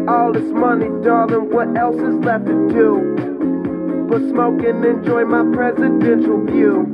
All 0.09 0.33
this 0.33 0.51
money, 0.51 0.89
darling, 1.03 1.51
what 1.51 1.77
else 1.77 1.97
is 1.97 2.15
left 2.25 2.47
to 2.47 2.69
do? 2.69 4.07
But 4.09 4.21
smoke 4.21 4.63
and 4.63 4.83
enjoy 4.83 5.25
my 5.25 5.55
presidential 5.55 6.43
view. 6.43 6.91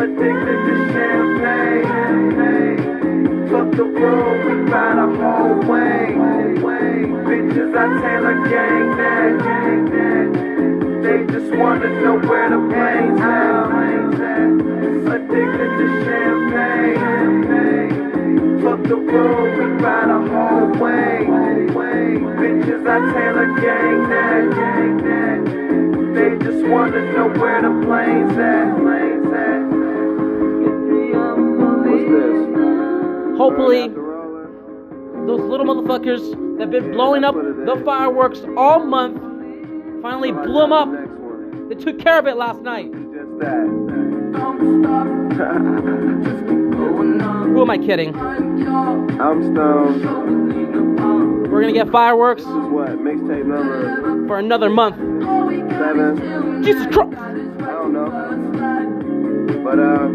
that, 0.05 0.61
the 0.67 0.75
champagne 0.93 1.89
Fuck 3.51 3.69
the 3.77 3.85
road 3.85 4.37
we've 4.47 4.67
got 4.71 4.99
a 4.99 5.07
whole 5.17 5.59
way. 5.71 6.15
Bitches 7.27 7.73
I 7.77 7.87
say 8.01 8.17
like 8.21 8.43
gang 8.51 8.87
that. 8.97 9.33
They 11.03 11.19
just 11.33 11.51
wanna 11.57 11.89
know 12.03 12.17
where 12.19 12.49
the 12.51 12.61
planes 12.69 13.21
at. 13.21 13.73
Addicted 15.15 15.71
to 15.79 15.87
champagne. 16.05 17.82
Fuck 18.93 19.07
the 19.07 19.13
room, 19.13 19.75
we 19.75 19.81
got 19.81 20.11
a 20.11 20.19
whole 20.29 20.69
wing. 20.79 21.27
Bitches, 22.37 22.87
I 22.87 23.13
Taylor 23.15 23.47
gang 23.59 24.09
that, 24.11 24.45
gang 24.55 24.97
that. 24.99 25.41
They 26.15 26.31
just 26.45 26.63
wanna 26.67 27.01
know 27.13 27.29
where 27.41 27.63
the 27.63 27.71
planes 27.87 28.37
at. 28.37 28.77
Planes 28.77 29.33
at. 29.33 29.63
What's 31.89 32.05
this? 32.11 33.39
Hopefully, 33.39 33.89
those 35.27 35.41
little 35.41 35.65
motherfuckers 35.65 36.59
that 36.59 36.65
have 36.65 36.71
been 36.71 36.93
blowing 36.93 37.25
up 37.25 37.35
the 37.35 37.81
fireworks 37.87 38.43
all 38.59 38.85
month 38.85 39.17
finally 40.03 40.33
blew 40.33 40.61
them 40.61 40.73
up. 40.75 40.91
They 41.71 41.77
took 41.77 41.99
care 41.99 42.19
of 42.19 42.27
it 42.27 42.37
last 42.37 42.61
night. 42.61 42.93
Who 46.89 47.63
am 47.63 47.71
I 47.71 47.79
kidding? 47.79 48.15
I'm 48.17 49.43
stoned. 49.53 50.03
We're 51.51 51.61
gonna 51.61 51.73
get 51.73 51.91
fireworks 51.91 52.43
This 52.43 52.51
is 52.51 52.69
what? 52.69 52.91
Mixtape 52.99 53.45
number 53.45 54.27
for 54.27 54.39
another 54.39 54.71
month. 54.71 54.97
seven? 55.71 56.63
Jesus 56.63 56.87
Christ! 56.87 57.17
I 57.19 57.73
don't 57.73 57.93
know. 57.93 58.11
But, 59.63 59.79
uh, 59.79 60.09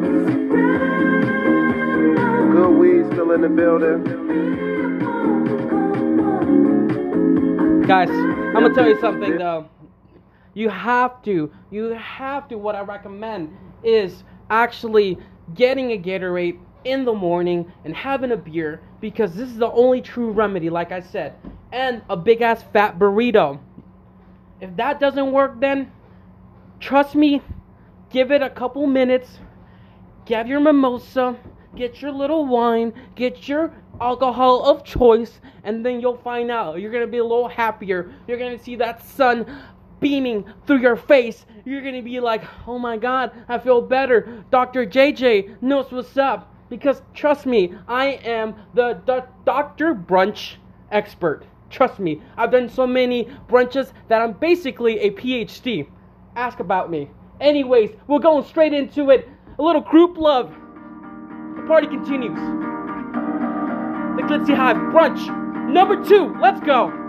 good 2.52 2.72
weed 2.78 3.06
still 3.14 3.32
in 3.32 3.42
the 3.42 3.50
building. 3.50 4.04
Guys, 7.88 8.10
I'm 8.10 8.54
gonna 8.54 8.74
tell 8.74 8.88
you 8.88 9.00
something 9.00 9.38
though. 9.38 9.70
You 10.56 10.70
have 10.70 11.22
to, 11.24 11.52
you 11.70 11.94
have 11.94 12.48
to, 12.50 12.58
what 12.58 12.76
I 12.76 12.82
recommend 12.82 13.56
is 13.84 14.24
actually 14.50 15.18
getting 15.54 15.92
a 15.92 15.98
Gatorade 15.98 16.60
in 16.84 17.06
the 17.06 17.14
morning 17.14 17.72
and 17.86 17.96
having 17.96 18.32
a 18.32 18.38
beer 18.38 18.82
because 19.02 19.36
this 19.36 19.50
is 19.50 19.58
the 19.58 19.72
only 19.72 20.02
true 20.02 20.32
remedy, 20.32 20.70
like 20.70 20.92
I 20.92 21.02
said, 21.02 21.36
and 21.72 22.02
a 22.10 22.18
big 22.18 22.42
ass 22.42 22.64
fat 22.74 22.98
burrito. 22.98 23.60
If 24.62 24.76
that 24.78 25.00
doesn't 25.00 25.32
work, 25.32 25.60
then 25.60 25.92
trust 26.80 27.16
me, 27.16 27.42
give 28.10 28.32
it 28.32 28.42
a 28.42 28.50
couple 28.50 28.88
minutes, 28.88 29.40
get 30.26 30.48
your 30.48 30.60
mimosa, 30.60 31.38
get 31.76 32.02
your 32.02 32.12
little 32.12 32.46
wine, 32.46 32.94
get 33.16 33.48
your 33.48 33.74
alcohol 34.00 34.64
of 34.64 34.84
choice, 34.84 35.40
and 35.64 35.86
then 35.86 36.00
you'll 36.00 36.18
find 36.18 36.50
out. 36.50 36.80
You're 36.80 36.92
gonna 36.92 37.08
be 37.08 37.18
a 37.18 37.24
little 37.24 37.48
happier. 37.48 38.14
You're 38.28 38.38
gonna 38.40 38.60
see 38.60 38.76
that 38.78 39.04
sun 39.04 39.46
beaming 40.00 40.46
through 40.66 40.80
your 40.80 40.96
face. 40.96 41.46
You're 41.66 41.82
gonna 41.82 42.02
be 42.02 42.20
like, 42.20 42.44
oh 42.68 42.80
my 42.80 42.98
god, 42.98 43.32
I 43.48 43.60
feel 43.60 43.82
better. 43.82 44.44
Dr. 44.52 44.86
JJ 44.86 45.62
knows 45.62 45.92
what's 45.92 46.18
up. 46.18 46.54
Because 46.70 47.02
trust 47.14 47.46
me, 47.46 47.74
I 47.88 48.20
am 48.26 48.56
the, 48.74 49.02
the 49.06 49.26
Dr. 49.46 49.94
Brunch 49.96 50.56
expert. 50.92 51.46
Trust 51.70 52.00
me, 52.00 52.22
I've 52.38 52.52
done 52.52 52.70
so 52.70 52.86
many 52.86 53.26
brunches 53.50 53.92
that 54.10 54.22
I'm 54.22 54.34
basically 54.34 55.00
a 55.00 55.12
PhD. 55.12 55.88
Ask 56.36 56.60
about 56.60 56.90
me. 56.90 57.10
Anyways, 57.40 57.92
we're 58.08 58.20
going 58.20 58.46
straight 58.46 58.74
into 58.74 59.12
it. 59.12 59.30
A 59.60 59.62
little 59.62 59.82
group 59.82 60.18
love. 60.18 60.50
The 61.56 61.64
party 61.68 61.88
continues. 61.88 62.38
The 64.18 64.24
Glitzy 64.24 64.56
Hive 64.56 64.78
brunch 64.78 65.28
number 65.72 66.04
two. 66.04 66.36
Let's 66.42 66.60
go. 66.62 67.07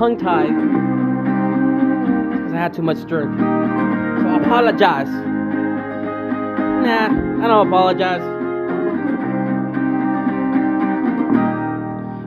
Tongue 0.00 0.16
tied 0.16 0.48
because 2.32 2.52
I 2.54 2.56
had 2.56 2.72
too 2.72 2.80
much 2.80 3.06
drink. 3.06 3.38
So 3.38 3.44
I 3.44 4.38
apologize. 4.40 5.10
Nah, 6.80 7.44
I 7.44 7.46
don't 7.46 7.66
apologize. 7.66 8.22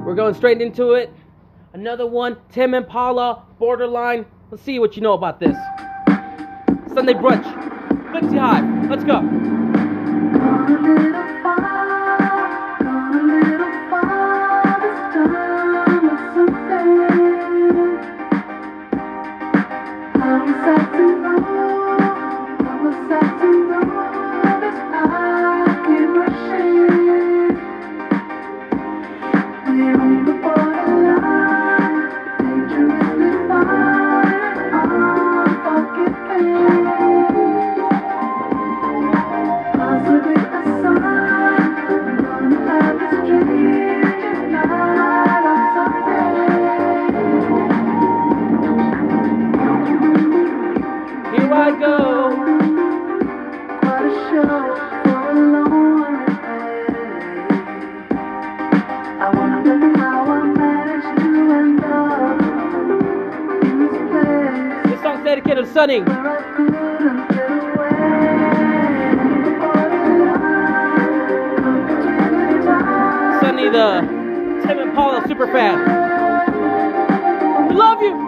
We're 0.05 0.13
going 0.13 0.35
straight 0.35 0.61
into 0.61 0.91
it. 0.91 1.11
Another 1.73 2.05
one, 2.05 2.37
Tame 2.51 2.75
Impala, 2.75 3.43
Borderline. 3.57 4.27
Let's 4.51 4.61
see 4.61 4.77
what 4.77 4.95
you 4.95 5.01
know 5.01 5.13
about 5.13 5.39
this. 5.39 5.57
Sunday 6.93 7.13
brunch. 7.13 7.43
Glitzy 8.11 8.37
Hive. 8.37 8.87
Let's 8.87 9.03
go. 9.03 9.23
The 73.73 74.01
Tame 74.67 74.77
Impala 74.81 75.27
super 75.27 75.47
fan. 75.47 75.79
We 77.67 77.73
love 77.73 77.99
you. 78.03 78.22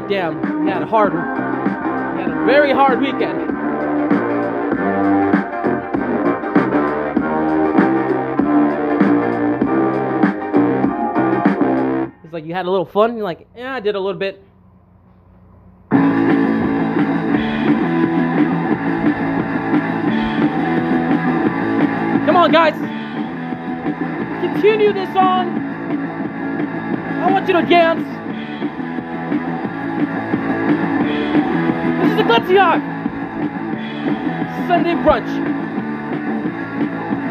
Like, 0.00 0.08
damn, 0.08 0.64
he 0.64 0.70
had 0.72 0.82
a 0.82 0.86
hard, 0.86 1.12
he 1.12 1.18
had 2.22 2.28
a 2.28 2.44
very 2.46 2.72
hard 2.72 3.00
weekend. 3.00 3.42
It's 12.24 12.32
like 12.32 12.44
you 12.44 12.54
had 12.54 12.66
a 12.66 12.70
little 12.72 12.84
fun. 12.84 13.14
You're 13.14 13.22
like, 13.22 13.46
yeah, 13.56 13.76
I 13.76 13.78
did 13.78 13.94
a 13.94 14.00
little 14.00 14.18
bit. 14.18 14.42
Come 22.26 22.36
on, 22.36 22.50
guys. 22.50 22.74
Continue 24.40 24.92
this 24.92 25.14
on. 25.16 25.56
I 27.22 27.30
want 27.30 27.46
you 27.46 27.52
to 27.54 27.62
dance. 27.62 28.13
This 32.44 32.50
is 32.50 32.56
a 32.56 32.60
Glitzy 32.60 32.60
Hawk. 32.60 32.82
Sunday 34.68 34.92
brunch. 34.92 35.30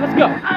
Let's 0.01 0.13
go. 0.17 0.52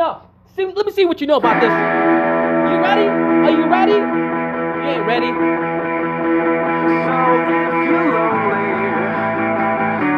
Up. 0.00 0.32
See, 0.56 0.64
let 0.64 0.86
me 0.86 0.92
see 0.92 1.04
what 1.04 1.20
you 1.20 1.26
know 1.26 1.36
about 1.36 1.60
this. 1.60 1.70
You 1.70 2.80
ready? 2.80 3.06
Are 3.06 3.50
you 3.50 3.66
ready? 3.70 3.92
You 3.92 4.88
ain't 4.88 5.06
ready. 5.06 5.26
So 5.26 7.16
if 7.44 7.88
you're 7.88 8.08
lonely, 8.14 8.60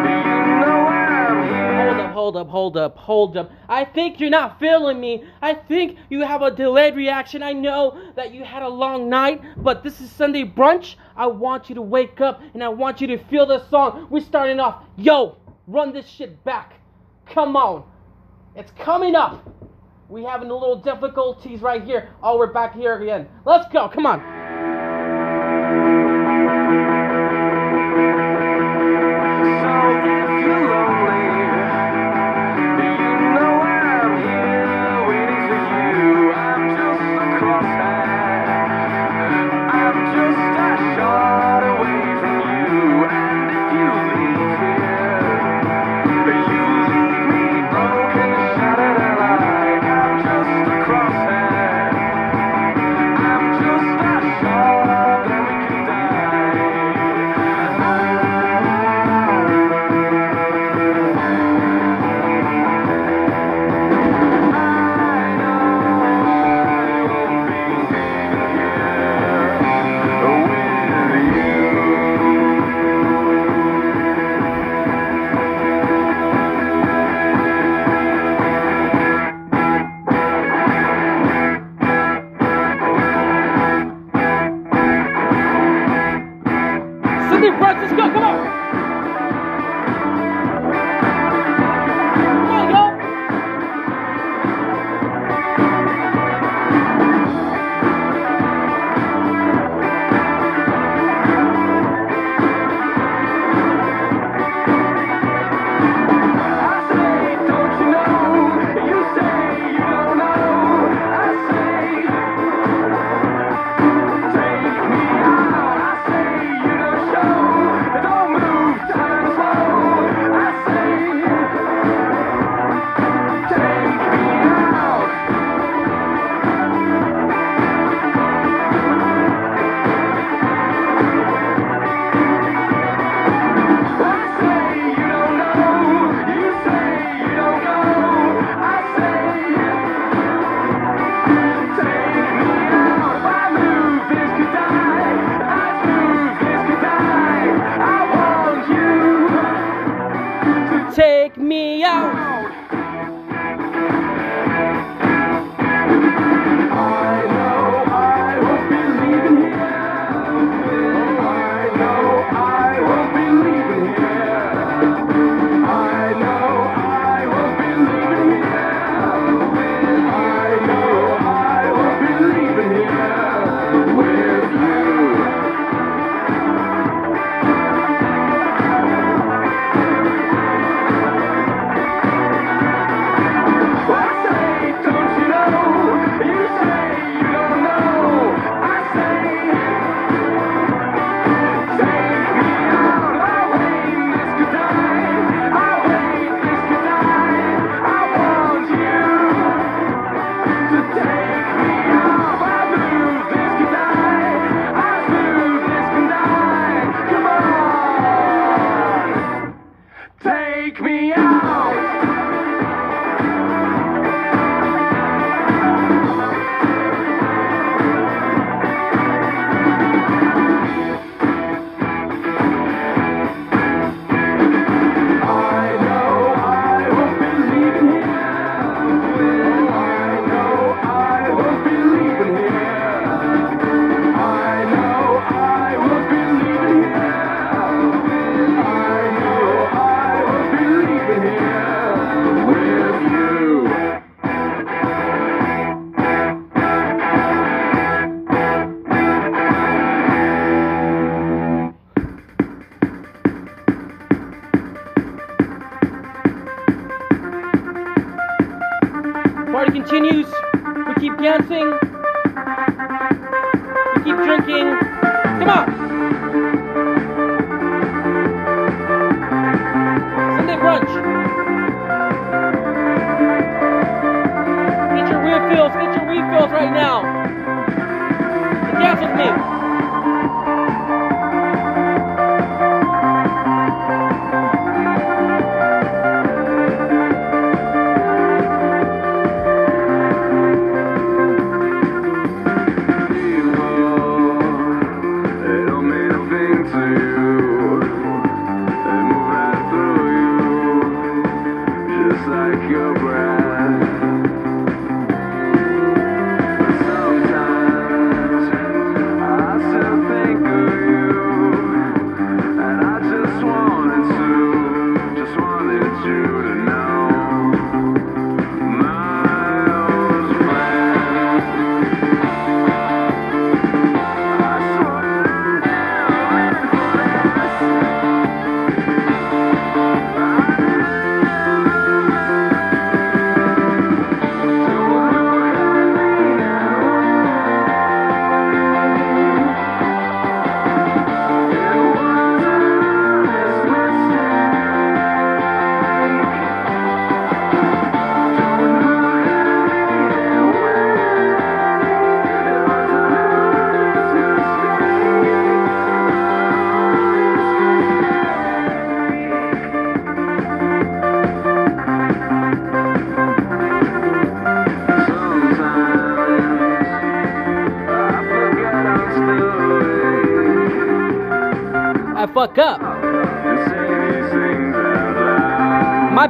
you 0.07 0.57
know 0.61 0.79
I'm 0.89 1.43
here. 1.49 2.13
Hold 2.13 2.37
up, 2.37 2.49
hold 2.49 2.77
up, 2.77 2.77
hold 2.77 2.77
up, 2.77 2.97
hold 2.97 3.37
up. 3.37 3.51
I 3.69 3.85
think 3.85 4.21
you're 4.21 4.31
not 4.31 4.59
feeling 4.59 5.01
me. 5.01 5.25
I 5.43 5.55
think 5.55 5.99
you 6.09 6.21
have 6.21 6.43
a 6.43 6.51
delayed 6.51 6.95
reaction. 6.95 7.43
I 7.43 7.53
know 7.53 8.01
that 8.15 8.33
you 8.33 8.45
had 8.45 8.63
a 8.63 8.69
long 8.69 9.09
night, 9.09 9.43
but 9.57 9.83
this 9.83 10.01
is 10.01 10.11
Sunday 10.13 10.45
brunch. 10.45 10.95
I 11.17 11.27
want 11.27 11.69
you 11.69 11.75
to 11.75 11.83
wake 11.83 12.21
up 12.21 12.41
and 12.55 12.63
I 12.63 12.69
want 12.69 13.01
you 13.01 13.09
to 13.09 13.19
feel 13.25 13.47
the 13.47 13.69
song. 13.69 14.07
We're 14.11 14.21
starting 14.21 14.61
off. 14.61 14.85
Yo, 14.97 15.37
run 15.67 15.93
this 15.93 16.07
shit 16.09 16.43
back. 16.45 16.75
Come 17.27 17.57
on. 17.57 17.85
It's 18.55 18.71
coming 18.73 19.15
up. 19.15 19.43
We 20.13 20.25
having 20.25 20.51
a 20.51 20.55
little 20.55 20.77
difficulties 20.77 21.63
right 21.63 21.83
here. 21.83 22.11
Oh, 22.23 22.37
we're 22.37 22.53
back 22.53 22.75
here 22.75 23.01
again. 23.01 23.27
Let's 23.47 23.67
go. 23.73 23.89
Come 23.89 24.05
on. 24.05 24.42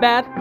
bad. 0.02 0.31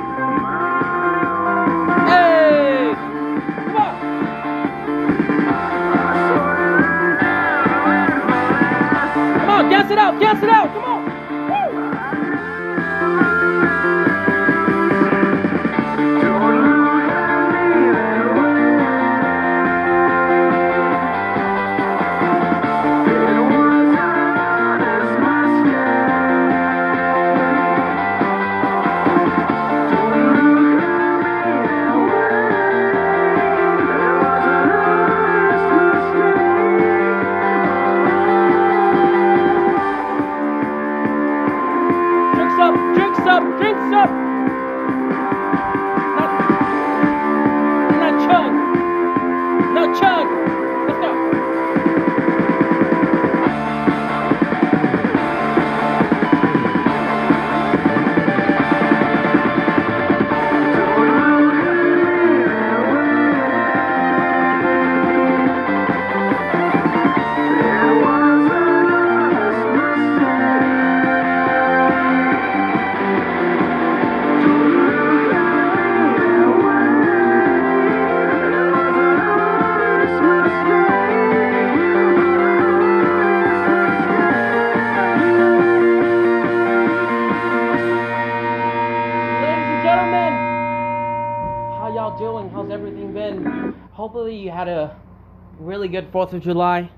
good 95.92 96.12
4th 96.12 96.34
of 96.34 96.42
July 96.42 96.90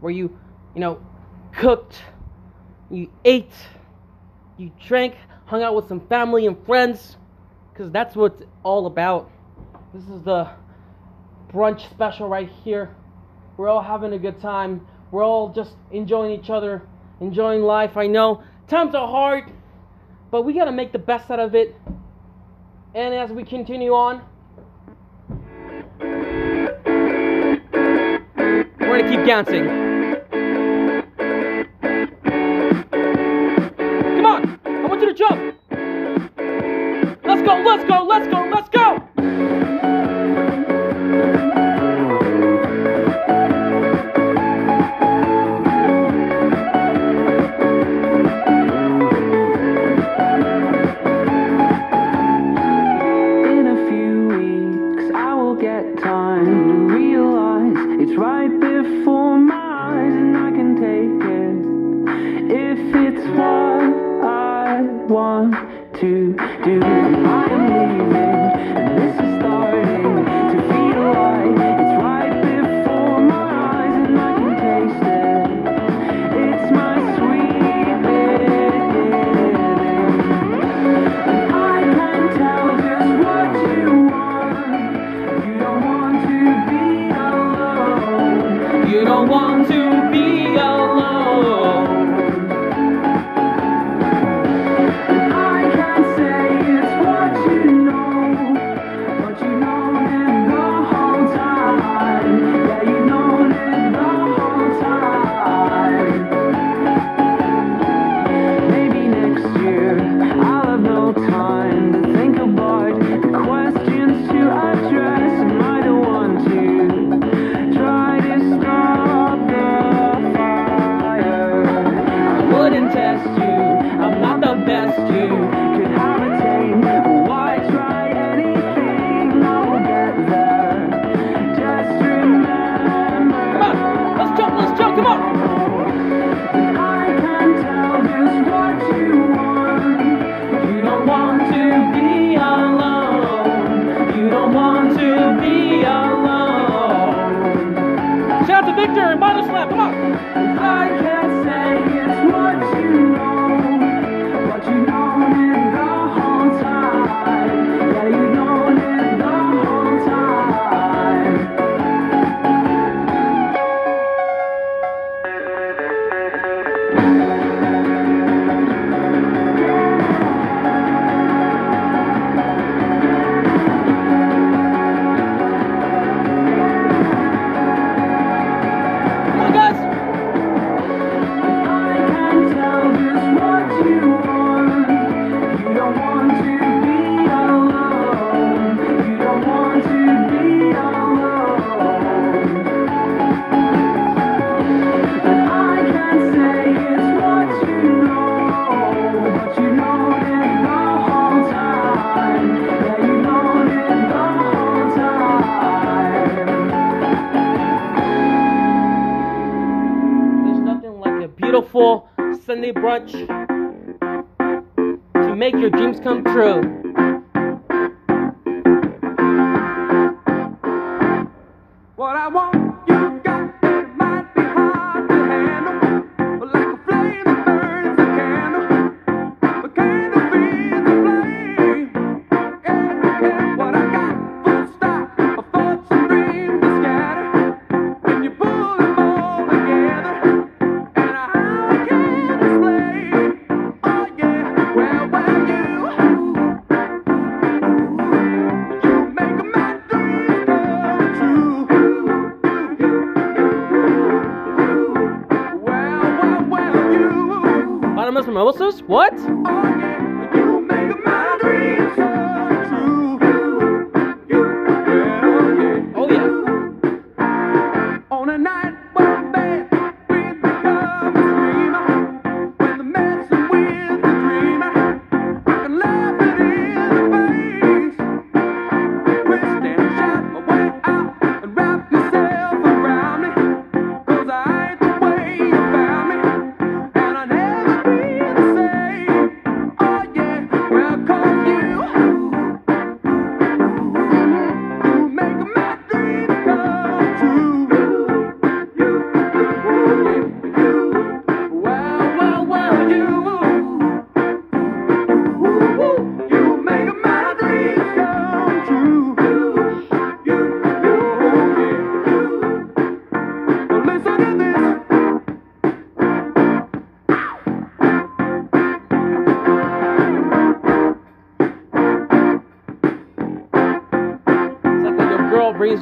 where 0.00 0.12
you, 0.12 0.36
you 0.74 0.80
know, 0.80 1.00
cooked, 1.52 1.96
you 2.90 3.10
ate, 3.24 3.52
you 4.56 4.70
drank, 4.86 5.14
hung 5.46 5.62
out 5.62 5.74
with 5.74 5.88
some 5.88 6.00
family 6.08 6.46
and 6.46 6.56
friends 6.66 7.16
because 7.72 7.90
that's 7.90 8.14
what 8.16 8.36
it's 8.40 8.50
all 8.62 8.86
about. 8.86 9.30
This 9.94 10.04
is 10.04 10.22
the 10.22 10.48
brunch 11.52 11.88
special 11.90 12.28
right 12.28 12.48
here. 12.64 12.94
We're 13.56 13.68
all 13.68 13.82
having 13.82 14.12
a 14.12 14.18
good 14.18 14.40
time. 14.40 14.86
We're 15.10 15.24
all 15.24 15.52
just 15.52 15.74
enjoying 15.90 16.38
each 16.38 16.50
other, 16.50 16.82
enjoying 17.20 17.62
life. 17.62 17.96
I 17.96 18.06
know 18.06 18.42
times 18.68 18.94
are 18.94 19.08
hard, 19.08 19.52
but 20.30 20.42
we 20.42 20.52
got 20.52 20.66
to 20.66 20.72
make 20.72 20.92
the 20.92 20.98
best 20.98 21.30
out 21.30 21.40
of 21.40 21.54
it. 21.54 21.74
And 22.94 23.14
as 23.14 23.30
we 23.30 23.44
continue 23.44 23.92
on, 23.92 24.22
Dancing. 29.30 29.89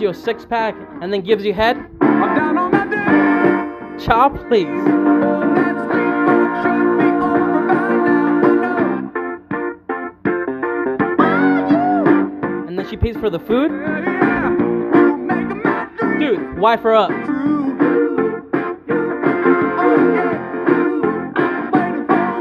you 0.09 0.13
a 0.13 0.15
six 0.15 0.47
pack 0.47 0.75
and 1.03 1.13
then 1.13 1.21
gives 1.21 1.45
you 1.45 1.53
head? 1.53 1.77
I'm 2.01 2.35
down 2.35 2.57
on 2.57 2.71
day. 2.89 2.97
Please. 4.49 4.67
And 12.69 12.79
then 12.79 12.89
she 12.89 12.97
pays 12.97 13.17
for 13.17 13.29
the 13.29 13.39
food? 13.39 13.71
Dude, 16.19 16.59
wife 16.59 16.81
her 16.81 16.95
up. 16.95 17.11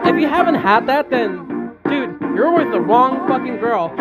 If 0.06 0.22
you 0.22 0.28
haven't 0.28 0.56
had 0.56 0.88
that, 0.88 1.10
then, 1.10 1.74
dude, 1.90 2.18
you're 2.34 2.54
with 2.56 2.72
the 2.72 2.80
wrong 2.80 3.28
fucking 3.28 3.58
girl. 3.58 3.94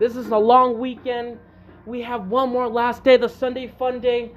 This 0.00 0.16
is 0.16 0.28
a 0.28 0.38
long 0.38 0.78
weekend. 0.78 1.38
We 1.84 2.00
have 2.00 2.28
one 2.28 2.48
more 2.48 2.66
last 2.66 3.04
day, 3.04 3.18
the 3.18 3.28
Sunday 3.28 3.68
fun 3.78 4.00
day. 4.00 4.32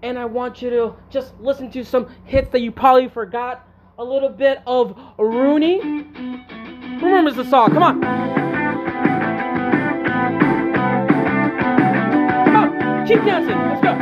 And 0.00 0.16
I 0.16 0.24
want 0.24 0.62
you 0.62 0.70
to 0.70 0.94
just 1.10 1.34
listen 1.40 1.72
to 1.72 1.84
some 1.84 2.06
hits 2.22 2.50
that 2.50 2.60
you 2.60 2.70
probably 2.70 3.08
forgot. 3.08 3.66
A 3.98 4.04
little 4.04 4.28
bit 4.28 4.60
of 4.64 4.96
Rooney. 5.18 5.80
Who 5.80 7.04
remembers 7.04 7.34
the 7.34 7.44
song? 7.50 7.72
Come 7.72 7.82
on. 7.82 8.00
Come 12.44 12.56
on. 12.56 13.06
Keep 13.08 13.24
dancing. 13.24 13.58
Let's 13.58 13.82
go. 13.82 13.94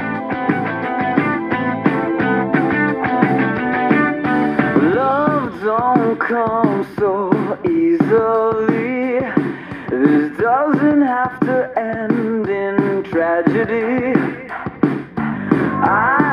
Love 4.94 5.62
don't 5.62 6.20
come 6.20 6.86
so 6.98 7.58
easily 7.64 8.75
doesn't 10.47 11.03
have 11.03 11.40
to 11.40 11.76
end 11.76 12.49
in 12.49 13.03
tragedy. 13.11 14.14
I 15.18 16.25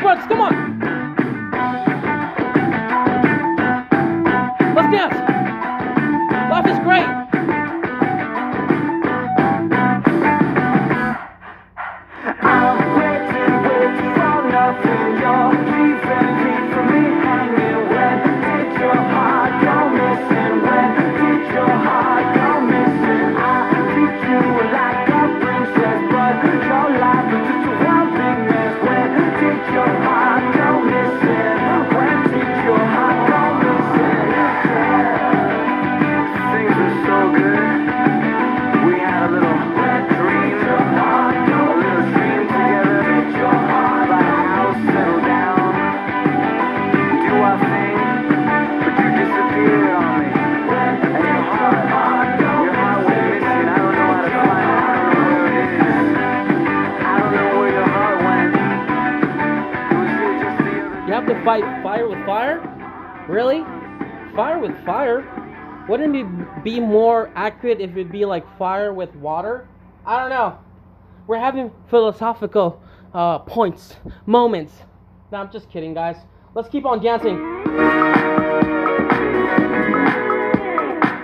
Come 0.00 0.40
on. 0.40 0.81
Accurate 67.72 67.90
if 67.90 67.96
it'd 67.96 68.12
be 68.12 68.24
like 68.24 68.44
fire 68.58 68.92
with 68.92 69.14
water? 69.16 69.68
I 70.04 70.20
don't 70.20 70.30
know. 70.30 70.58
We're 71.26 71.38
having 71.38 71.70
philosophical 71.88 72.82
uh, 73.14 73.38
points, 73.40 73.96
moments. 74.26 74.72
No, 75.30 75.38
I'm 75.38 75.50
just 75.52 75.70
kidding, 75.70 75.94
guys. 75.94 76.16
Let's 76.54 76.68
keep 76.68 76.84
on 76.84 77.02
dancing. 77.02 77.38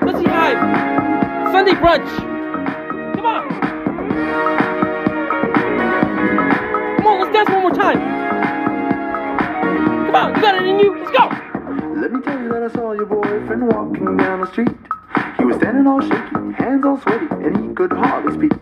Let's 0.07 0.18
see 0.18 0.24
Hive. 0.24 1.53
Sunday 1.53 1.72
brunch. 1.72 2.09
Come 3.16 3.26
on. 3.26 3.49
Come 6.96 7.07
on, 7.07 7.20
let's 7.20 7.32
dance 7.32 7.51
one 7.51 7.62
more 7.62 7.74
time. 7.74 7.99
Come 10.07 10.14
on, 10.14 10.34
you 10.36 10.42
got 10.42 10.55
it 10.55 10.68
in 10.68 10.78
you. 10.78 10.99
Let's 10.99 11.18
go. 11.18 11.28
Let 12.01 12.12
me 12.12 12.20
tell 12.22 12.40
you 12.40 12.49
that 12.51 12.62
I 12.62 12.72
saw 12.72 12.92
your 12.92 13.07
boyfriend 13.07 13.66
walking 13.66 14.16
down 14.16 14.40
the 14.40 14.46
street. 14.46 14.68
He 15.39 15.45
was 15.45 15.57
standing 15.57 15.87
all 15.87 16.01
shaky, 16.01 16.53
hands 16.57 16.85
all 16.85 17.01
sweaty, 17.01 17.27
and 17.31 17.69
he 17.69 17.75
could 17.75 17.93
hardly 17.93 18.33
speak. 18.35 18.53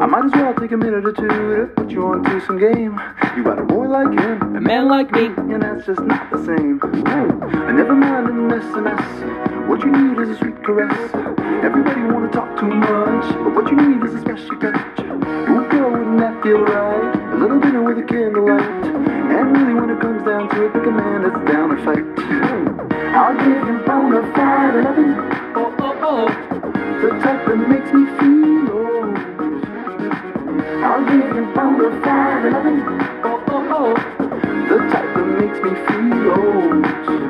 I 0.00 0.06
might 0.06 0.24
as 0.26 0.32
well 0.32 0.54
take 0.54 0.72
a 0.72 0.76
minute 0.76 1.04
or 1.06 1.12
two 1.12 1.28
to 1.28 1.70
put 1.76 1.90
you 1.90 2.06
onto 2.06 2.40
some 2.46 2.58
game. 2.58 3.00
You 3.36 3.44
got 3.44 3.58
a 3.58 3.62
boy 3.64 3.86
like 3.88 4.18
him, 4.18 4.56
A 4.56 4.60
man 4.60 4.88
like 4.88 5.10
me. 5.12 5.26
and 5.26 5.62
that's 5.62 5.86
just 5.86 6.00
not 6.00 6.30
the 6.30 6.38
same. 6.44 6.80
And 6.82 7.76
never 7.76 7.94
mind 7.94 8.28
an 8.28 8.50
SMS. 8.60 9.68
What 9.68 9.80
you 9.84 9.90
need 9.92 10.18
is 10.22 10.30
a 10.30 10.36
sweet 10.38 10.62
caress. 10.64 10.94
Everybody 11.64 12.02
wanna 12.02 12.30
talk 12.30 12.58
too 12.58 12.66
much, 12.66 13.24
but 13.44 13.54
what 13.54 13.70
you 13.70 13.76
need 13.76 14.04
is 14.06 14.14
a 14.14 14.20
special 14.20 14.56
touch. 14.58 15.00
Ooh, 15.00 15.68
girl, 15.70 15.90
wouldn't 15.90 16.18
that 16.18 16.42
feel 16.42 16.60
right? 16.62 17.34
A 17.34 17.36
little 17.36 17.60
dinner 17.60 17.82
with 17.82 17.98
a 17.98 18.02
candlelight. 18.02 18.84
And 18.86 19.56
really, 19.56 19.74
when 19.74 19.90
it 19.90 20.00
comes 20.00 20.24
down 20.24 20.48
to 20.50 20.66
it, 20.66 20.72
pick 20.72 20.86
a 20.86 20.90
man 20.90 21.22
that's 21.22 21.52
down 21.52 21.68
to 21.70 21.84
fight. 21.84 22.95
I'll 23.18 23.34
give 23.34 23.46
you 23.66 23.78
loving, 24.76 25.14
Oh, 25.56 25.74
oh, 25.78 25.94
oh. 26.02 26.26
the 27.00 27.08
type 27.22 27.46
that 27.46 27.56
makes 27.68 27.90
me 27.92 28.04
feel. 28.18 29.06
I'll 30.84 31.04
give 31.06 31.34
you 31.36 31.44
loving, 31.56 32.82
Oh, 33.24 33.42
oh, 33.48 33.76
oh. 33.78 33.94
the 34.68 34.78
type 34.92 35.10
that 35.14 35.28
makes 35.40 35.58
me 35.64 35.72
feel 35.86 36.30
old. 36.32 37.25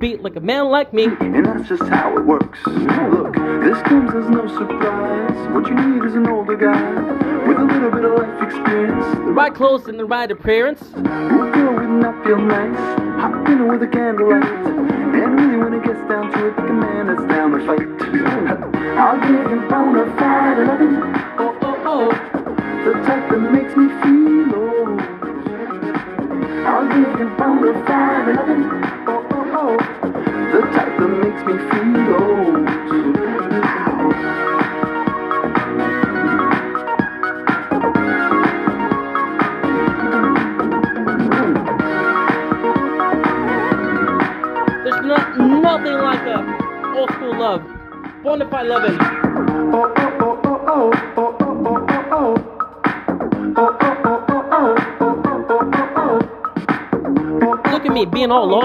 Can't 0.00 0.22
like 0.22 0.36
a 0.36 0.40
man 0.40 0.66
like 0.68 0.92
me. 0.92 1.04
and 1.04 1.46
that's 1.46 1.66
just 1.68 1.82
how 1.84 2.16
it 2.18 2.24
works. 2.26 2.58
Look, 2.66 3.34
this 3.34 3.80
comes 3.82 4.14
as 4.14 4.28
no 4.28 4.46
surprise. 4.48 5.54
What 5.54 5.66
you 5.66 5.74
need 5.74 6.04
is 6.04 6.14
an 6.14 6.28
older 6.28 6.56
guy 6.56 6.92
with 7.48 7.56
a 7.56 7.64
little 7.64 7.90
bit 7.90 8.04
of 8.04 8.18
life 8.18 8.42
experience. 8.42 9.04
The 9.16 9.32
right 9.32 9.54
clothes 9.54 9.86
and 9.88 9.98
the 9.98 10.04
right 10.04 10.30
appearance. 10.30 10.82
Ooh, 10.96 11.02
girl, 11.02 11.74
wouldn't 11.74 12.02
that 12.02 12.22
feel 12.24 12.38
nice? 12.38 12.76
Hot 13.20 13.44
dinner 13.46 13.66
with 13.66 13.82
a 13.82 13.86
candlelight. 13.86 14.44
And 14.44 15.40
really, 15.40 15.56
when 15.56 15.72
it 15.72 15.84
gets 15.84 16.00
down 16.06 16.30
to 16.32 16.48
it, 16.48 16.56
the 16.56 16.72
man 16.74 17.06
that's 17.06 17.24
down 17.32 17.52
to 17.52 17.64
fight. 17.64 17.88
I'll 18.98 19.20
give 19.20 19.50
you 19.50 19.68
bona 19.68 20.04
fide 20.18 20.66
loving, 20.66 21.23
all 58.34 58.63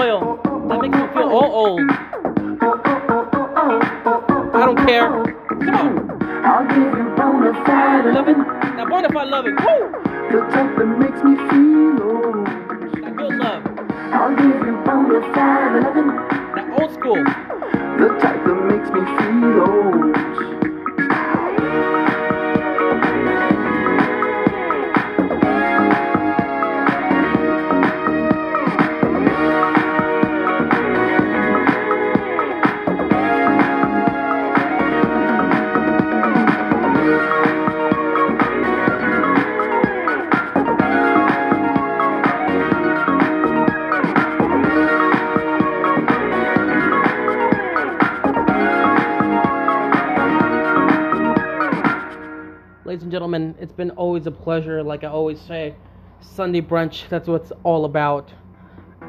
always 54.20 54.26
a 54.26 54.42
pleasure. 54.44 54.82
Like 54.82 55.04
I 55.04 55.08
always 55.08 55.40
say, 55.40 55.74
Sunday 56.20 56.60
brunch, 56.60 57.08
that's 57.08 57.26
what 57.26 57.42
it's 57.42 57.52
all 57.62 57.86
about. 57.86 58.32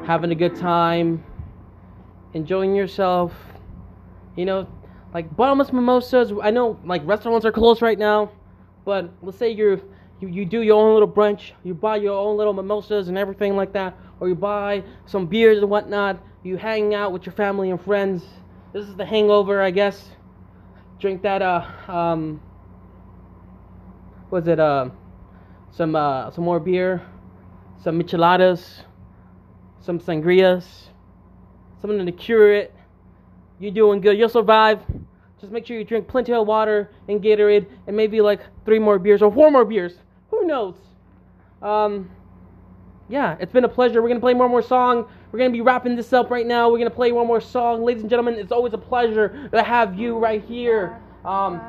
Having 0.04 0.32
a 0.32 0.34
good 0.34 0.56
time, 0.56 1.22
enjoying 2.32 2.74
yourself. 2.74 3.34
You 4.36 4.46
know, 4.46 4.66
like 5.12 5.36
bottomless 5.36 5.72
mimosas. 5.72 6.32
I 6.42 6.50
know 6.50 6.78
like 6.84 7.02
restaurants 7.04 7.44
are 7.44 7.52
closed 7.52 7.82
right 7.82 7.98
now, 7.98 8.30
but 8.86 9.10
let's 9.20 9.36
say 9.36 9.50
you're 9.50 9.80
you, 10.20 10.28
you 10.28 10.44
do 10.46 10.62
your 10.62 10.80
own 10.82 10.94
little 10.94 11.08
brunch, 11.08 11.52
you 11.62 11.74
buy 11.74 11.96
your 11.96 12.16
own 12.16 12.36
little 12.38 12.54
mimosas 12.54 13.08
and 13.08 13.18
everything 13.18 13.56
like 13.56 13.72
that, 13.74 13.98
or 14.20 14.28
you 14.28 14.34
buy 14.34 14.82
some 15.04 15.26
beers 15.26 15.58
and 15.58 15.68
whatnot, 15.68 16.22
you 16.42 16.56
hang 16.56 16.94
out 16.94 17.12
with 17.12 17.26
your 17.26 17.34
family 17.34 17.70
and 17.70 17.80
friends. 17.80 18.24
This 18.72 18.86
is 18.86 18.94
the 18.96 19.04
hangover, 19.04 19.60
I 19.60 19.72
guess. 19.72 20.10
Drink 20.98 21.20
that 21.22 21.42
uh 21.42 21.66
um 21.88 22.40
was 24.30 24.48
it 24.48 24.58
uh 24.58 24.88
some 25.72 25.96
uh 25.96 26.30
some 26.30 26.44
more 26.44 26.60
beer, 26.60 27.02
some 27.82 28.00
micheladas, 28.00 28.82
some 29.80 29.98
sangrias, 29.98 30.64
something 31.80 32.06
to 32.06 32.12
cure 32.12 32.52
it. 32.54 32.74
You're 33.58 33.72
doing 33.72 34.00
good. 34.00 34.16
You'll 34.16 34.28
survive. 34.28 34.80
Just 35.40 35.52
make 35.52 35.66
sure 35.66 35.76
you 35.76 35.84
drink 35.84 36.06
plenty 36.06 36.32
of 36.32 36.46
water 36.46 36.90
and 37.08 37.20
Gatorade, 37.20 37.66
and 37.88 37.96
maybe 37.96 38.20
like 38.20 38.40
three 38.64 38.78
more 38.78 38.98
beers 38.98 39.22
or 39.22 39.32
four 39.32 39.50
more 39.50 39.64
beers. 39.64 39.94
Who 40.30 40.46
knows? 40.46 40.76
Um, 41.60 42.10
yeah, 43.08 43.36
it's 43.40 43.52
been 43.52 43.64
a 43.64 43.68
pleasure. 43.68 44.02
We're 44.02 44.08
gonna 44.08 44.20
play 44.20 44.34
one 44.34 44.50
more 44.50 44.62
song. 44.62 45.08
We're 45.30 45.38
gonna 45.38 45.50
be 45.50 45.60
wrapping 45.60 45.96
this 45.96 46.12
up 46.12 46.30
right 46.30 46.46
now. 46.46 46.70
We're 46.70 46.78
gonna 46.78 46.90
play 46.90 47.10
one 47.12 47.26
more 47.26 47.40
song, 47.40 47.82
ladies 47.82 48.02
and 48.02 48.10
gentlemen. 48.10 48.34
It's 48.34 48.52
always 48.52 48.72
a 48.72 48.78
pleasure 48.78 49.48
to 49.52 49.62
have 49.62 49.98
you 49.98 50.18
right 50.18 50.44
here. 50.44 51.00
Um, 51.24 51.60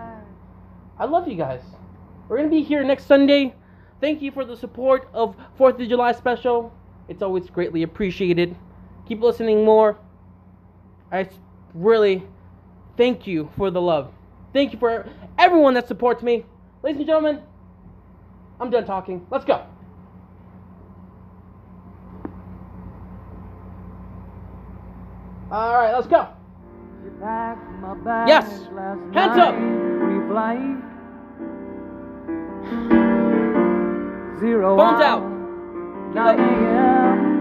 I 1.00 1.06
love 1.06 1.28
you 1.28 1.36
guys. 1.36 1.62
We're 2.28 2.38
gonna 2.38 2.50
be 2.50 2.62
here 2.62 2.84
next 2.84 3.06
Sunday. 3.06 3.56
Thank 4.04 4.22
you 4.22 4.32
for 4.32 4.44
the 4.44 4.58
support 4.58 5.08
of 5.14 5.34
Fourth 5.58 5.80
of 5.80 5.88
July 5.88 6.12
special. 6.12 6.74
It's 7.08 7.22
always 7.22 7.50
greatly 7.50 7.84
appreciated. 7.84 8.54
Keep 9.08 9.22
listening 9.22 9.64
more. 9.64 9.98
I 11.10 11.30
really 11.74 12.22
thank 12.98 13.26
you 13.26 13.50
for 13.56 13.72
the 13.72 13.80
love. 13.80 14.12
Thank 14.52 14.74
you 14.74 14.78
for 14.78 15.08
everyone 15.38 15.74
that 15.76 15.88
supports 15.88 16.22
me. 16.22 16.44
Ladies 16.84 16.98
and 16.98 17.08
gentlemen, 17.08 17.44
I'm 18.60 18.70
done 18.70 18.86
talking. 18.86 19.26
Let's 19.32 19.46
go. 19.46 19.66
All 25.50 25.76
right, 25.76 25.94
let's 25.94 26.08
go. 26.08 26.28
Yes. 28.28 28.68
Hands 29.14 29.38
up. 29.38 30.93
Zero 34.44 34.76
Phones 34.76 35.02
out. 35.02 35.24
A.m. 36.18 37.40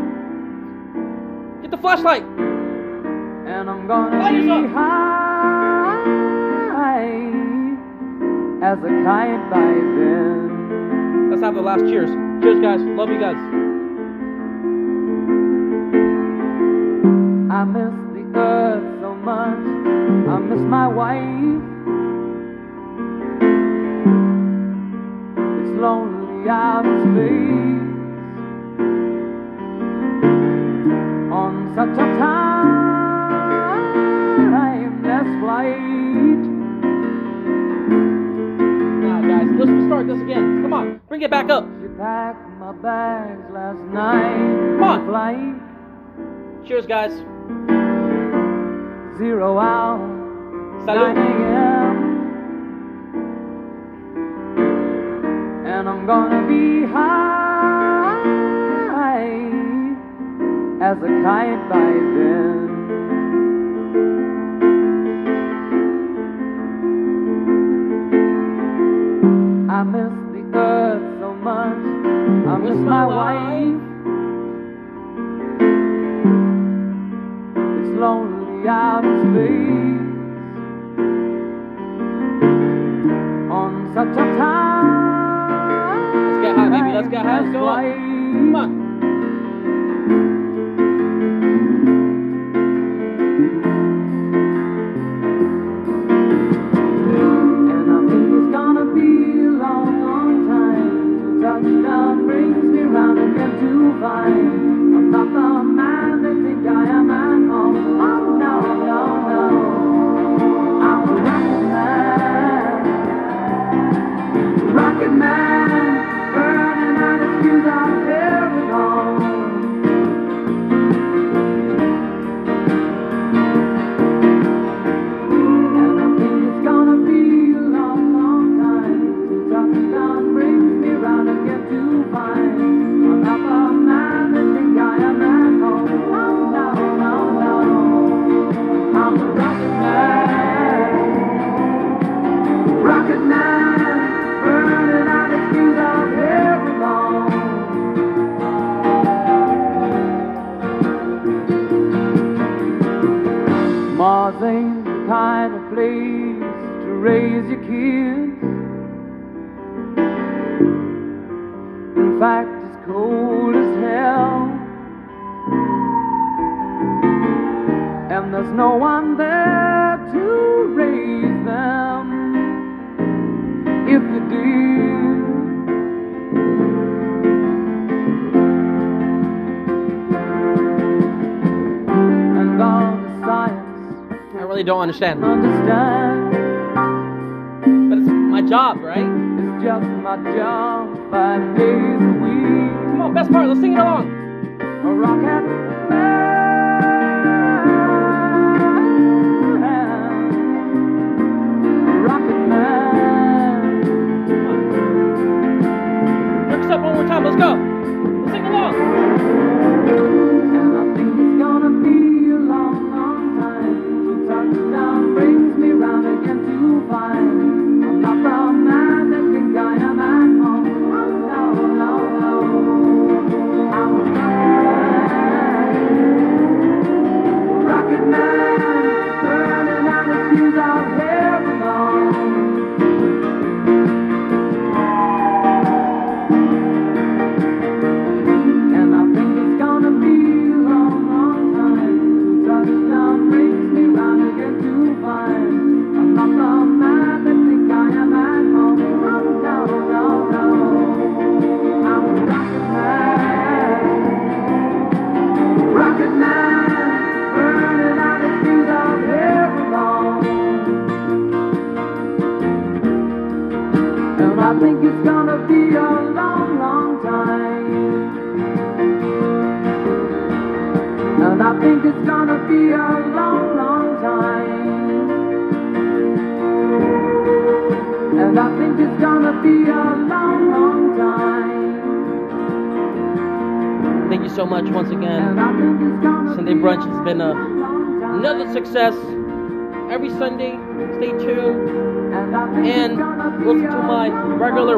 Get 1.60 1.72
the 1.72 1.76
flashlight. 1.78 2.22
and 2.22 3.68
I'm 3.68 3.88
gonna 3.88 4.20
Lighters 4.20 4.44
be 4.44 4.68
high 4.72 5.02
as 8.62 8.78
a 8.78 8.88
kite 9.02 9.50
by 9.50 9.74
then. 9.98 11.30
Let's 11.30 11.42
have 11.42 11.56
the 11.56 11.60
last 11.60 11.80
cheers. 11.80 12.10
Cheers, 12.40 12.60
guys. 12.60 12.80
Love 12.80 13.08
you 13.08 13.18
guys. 13.18 13.34
I 17.50 17.64
miss 17.64 17.92
the 18.14 18.22
earth 18.38 19.00
so 19.00 19.14
much. 19.16 19.58
I 20.28 20.38
miss 20.38 20.60
my 20.60 20.86
wife. 20.86 21.41
Back 41.32 41.48
up. 41.48 41.64
She 41.80 41.88
packed 41.96 42.46
my 42.58 42.72
bags 42.72 43.40
last 43.54 43.80
night. 43.90 44.36
Come 44.78 44.82
on. 44.82 45.06
Flight 45.06 45.56
Cheers, 46.68 46.84
guys. 46.86 47.12
zero 49.16 49.58
out. 49.58 49.98
Salud. 50.84 51.14
9 51.14 51.16
a.m. 51.16 51.96
And 55.66 55.88
I'm 55.88 56.04
gonna 56.04 56.46
be 56.46 56.84
high 56.84 58.20
as 60.82 60.98
a 60.98 61.08
kite 61.24 61.68
by 61.70 61.92
then. 62.14 62.68
I 69.70 69.82
miss 69.82 70.21
miss 72.72 72.88
my 72.88 73.04
wife. 73.04 73.80
It's 77.78 77.92
lonely 78.00 78.68
out 78.68 79.04
in 79.04 79.16
space 79.28 80.12
on 83.52 83.92
such 83.94 84.16
a 84.16 84.26
time. 84.38 84.88
Let's 86.30 86.40
get 86.42 86.56
high, 86.56 86.70
baby. 86.70 86.92
Let's 86.94 87.08
get 87.08 87.22
high. 87.22 87.40
Let's 87.40 87.52
go. 87.52 87.60
Come 87.60 88.56
on. 88.56 88.81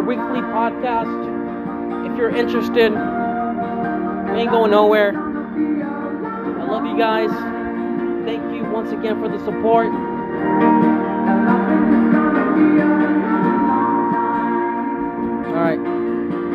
Weekly 0.06 0.40
podcast. 0.40 2.10
If 2.10 2.16
you're 2.18 2.34
interested, 2.34 2.92
we 2.92 4.40
ain't 4.40 4.50
going 4.50 4.70
nowhere. 4.70 5.12
I 5.16 6.64
love 6.66 6.84
you 6.86 6.96
guys. 6.96 7.30
Thank 8.24 8.54
you 8.54 8.64
once 8.70 8.90
again 8.92 9.20
for 9.20 9.28
the 9.28 9.38
support. 9.44 9.88
All 15.46 15.60
right, 15.60 15.78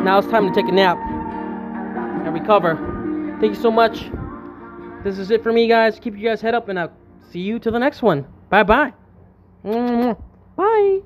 now 0.04 0.18
it's 0.18 0.28
time 0.28 0.48
to 0.48 0.54
take 0.54 0.68
a 0.68 0.72
nap 0.72 0.98
and 2.24 2.34
recover. 2.34 2.76
Thank 3.40 3.54
you 3.54 3.60
so 3.60 3.70
much. 3.70 4.10
This 5.04 5.18
is 5.18 5.30
it 5.30 5.42
for 5.42 5.52
me, 5.52 5.66
guys. 5.68 5.98
Keep 5.98 6.16
your 6.18 6.32
guys 6.32 6.40
head 6.40 6.54
up, 6.54 6.68
and 6.68 6.78
I'll 6.78 6.92
see 7.30 7.40
you 7.40 7.58
to 7.60 7.70
the 7.70 7.78
next 7.78 8.02
one. 8.02 8.26
Bye 8.50 8.62
bye. 8.64 8.92
Bye. 10.56 11.00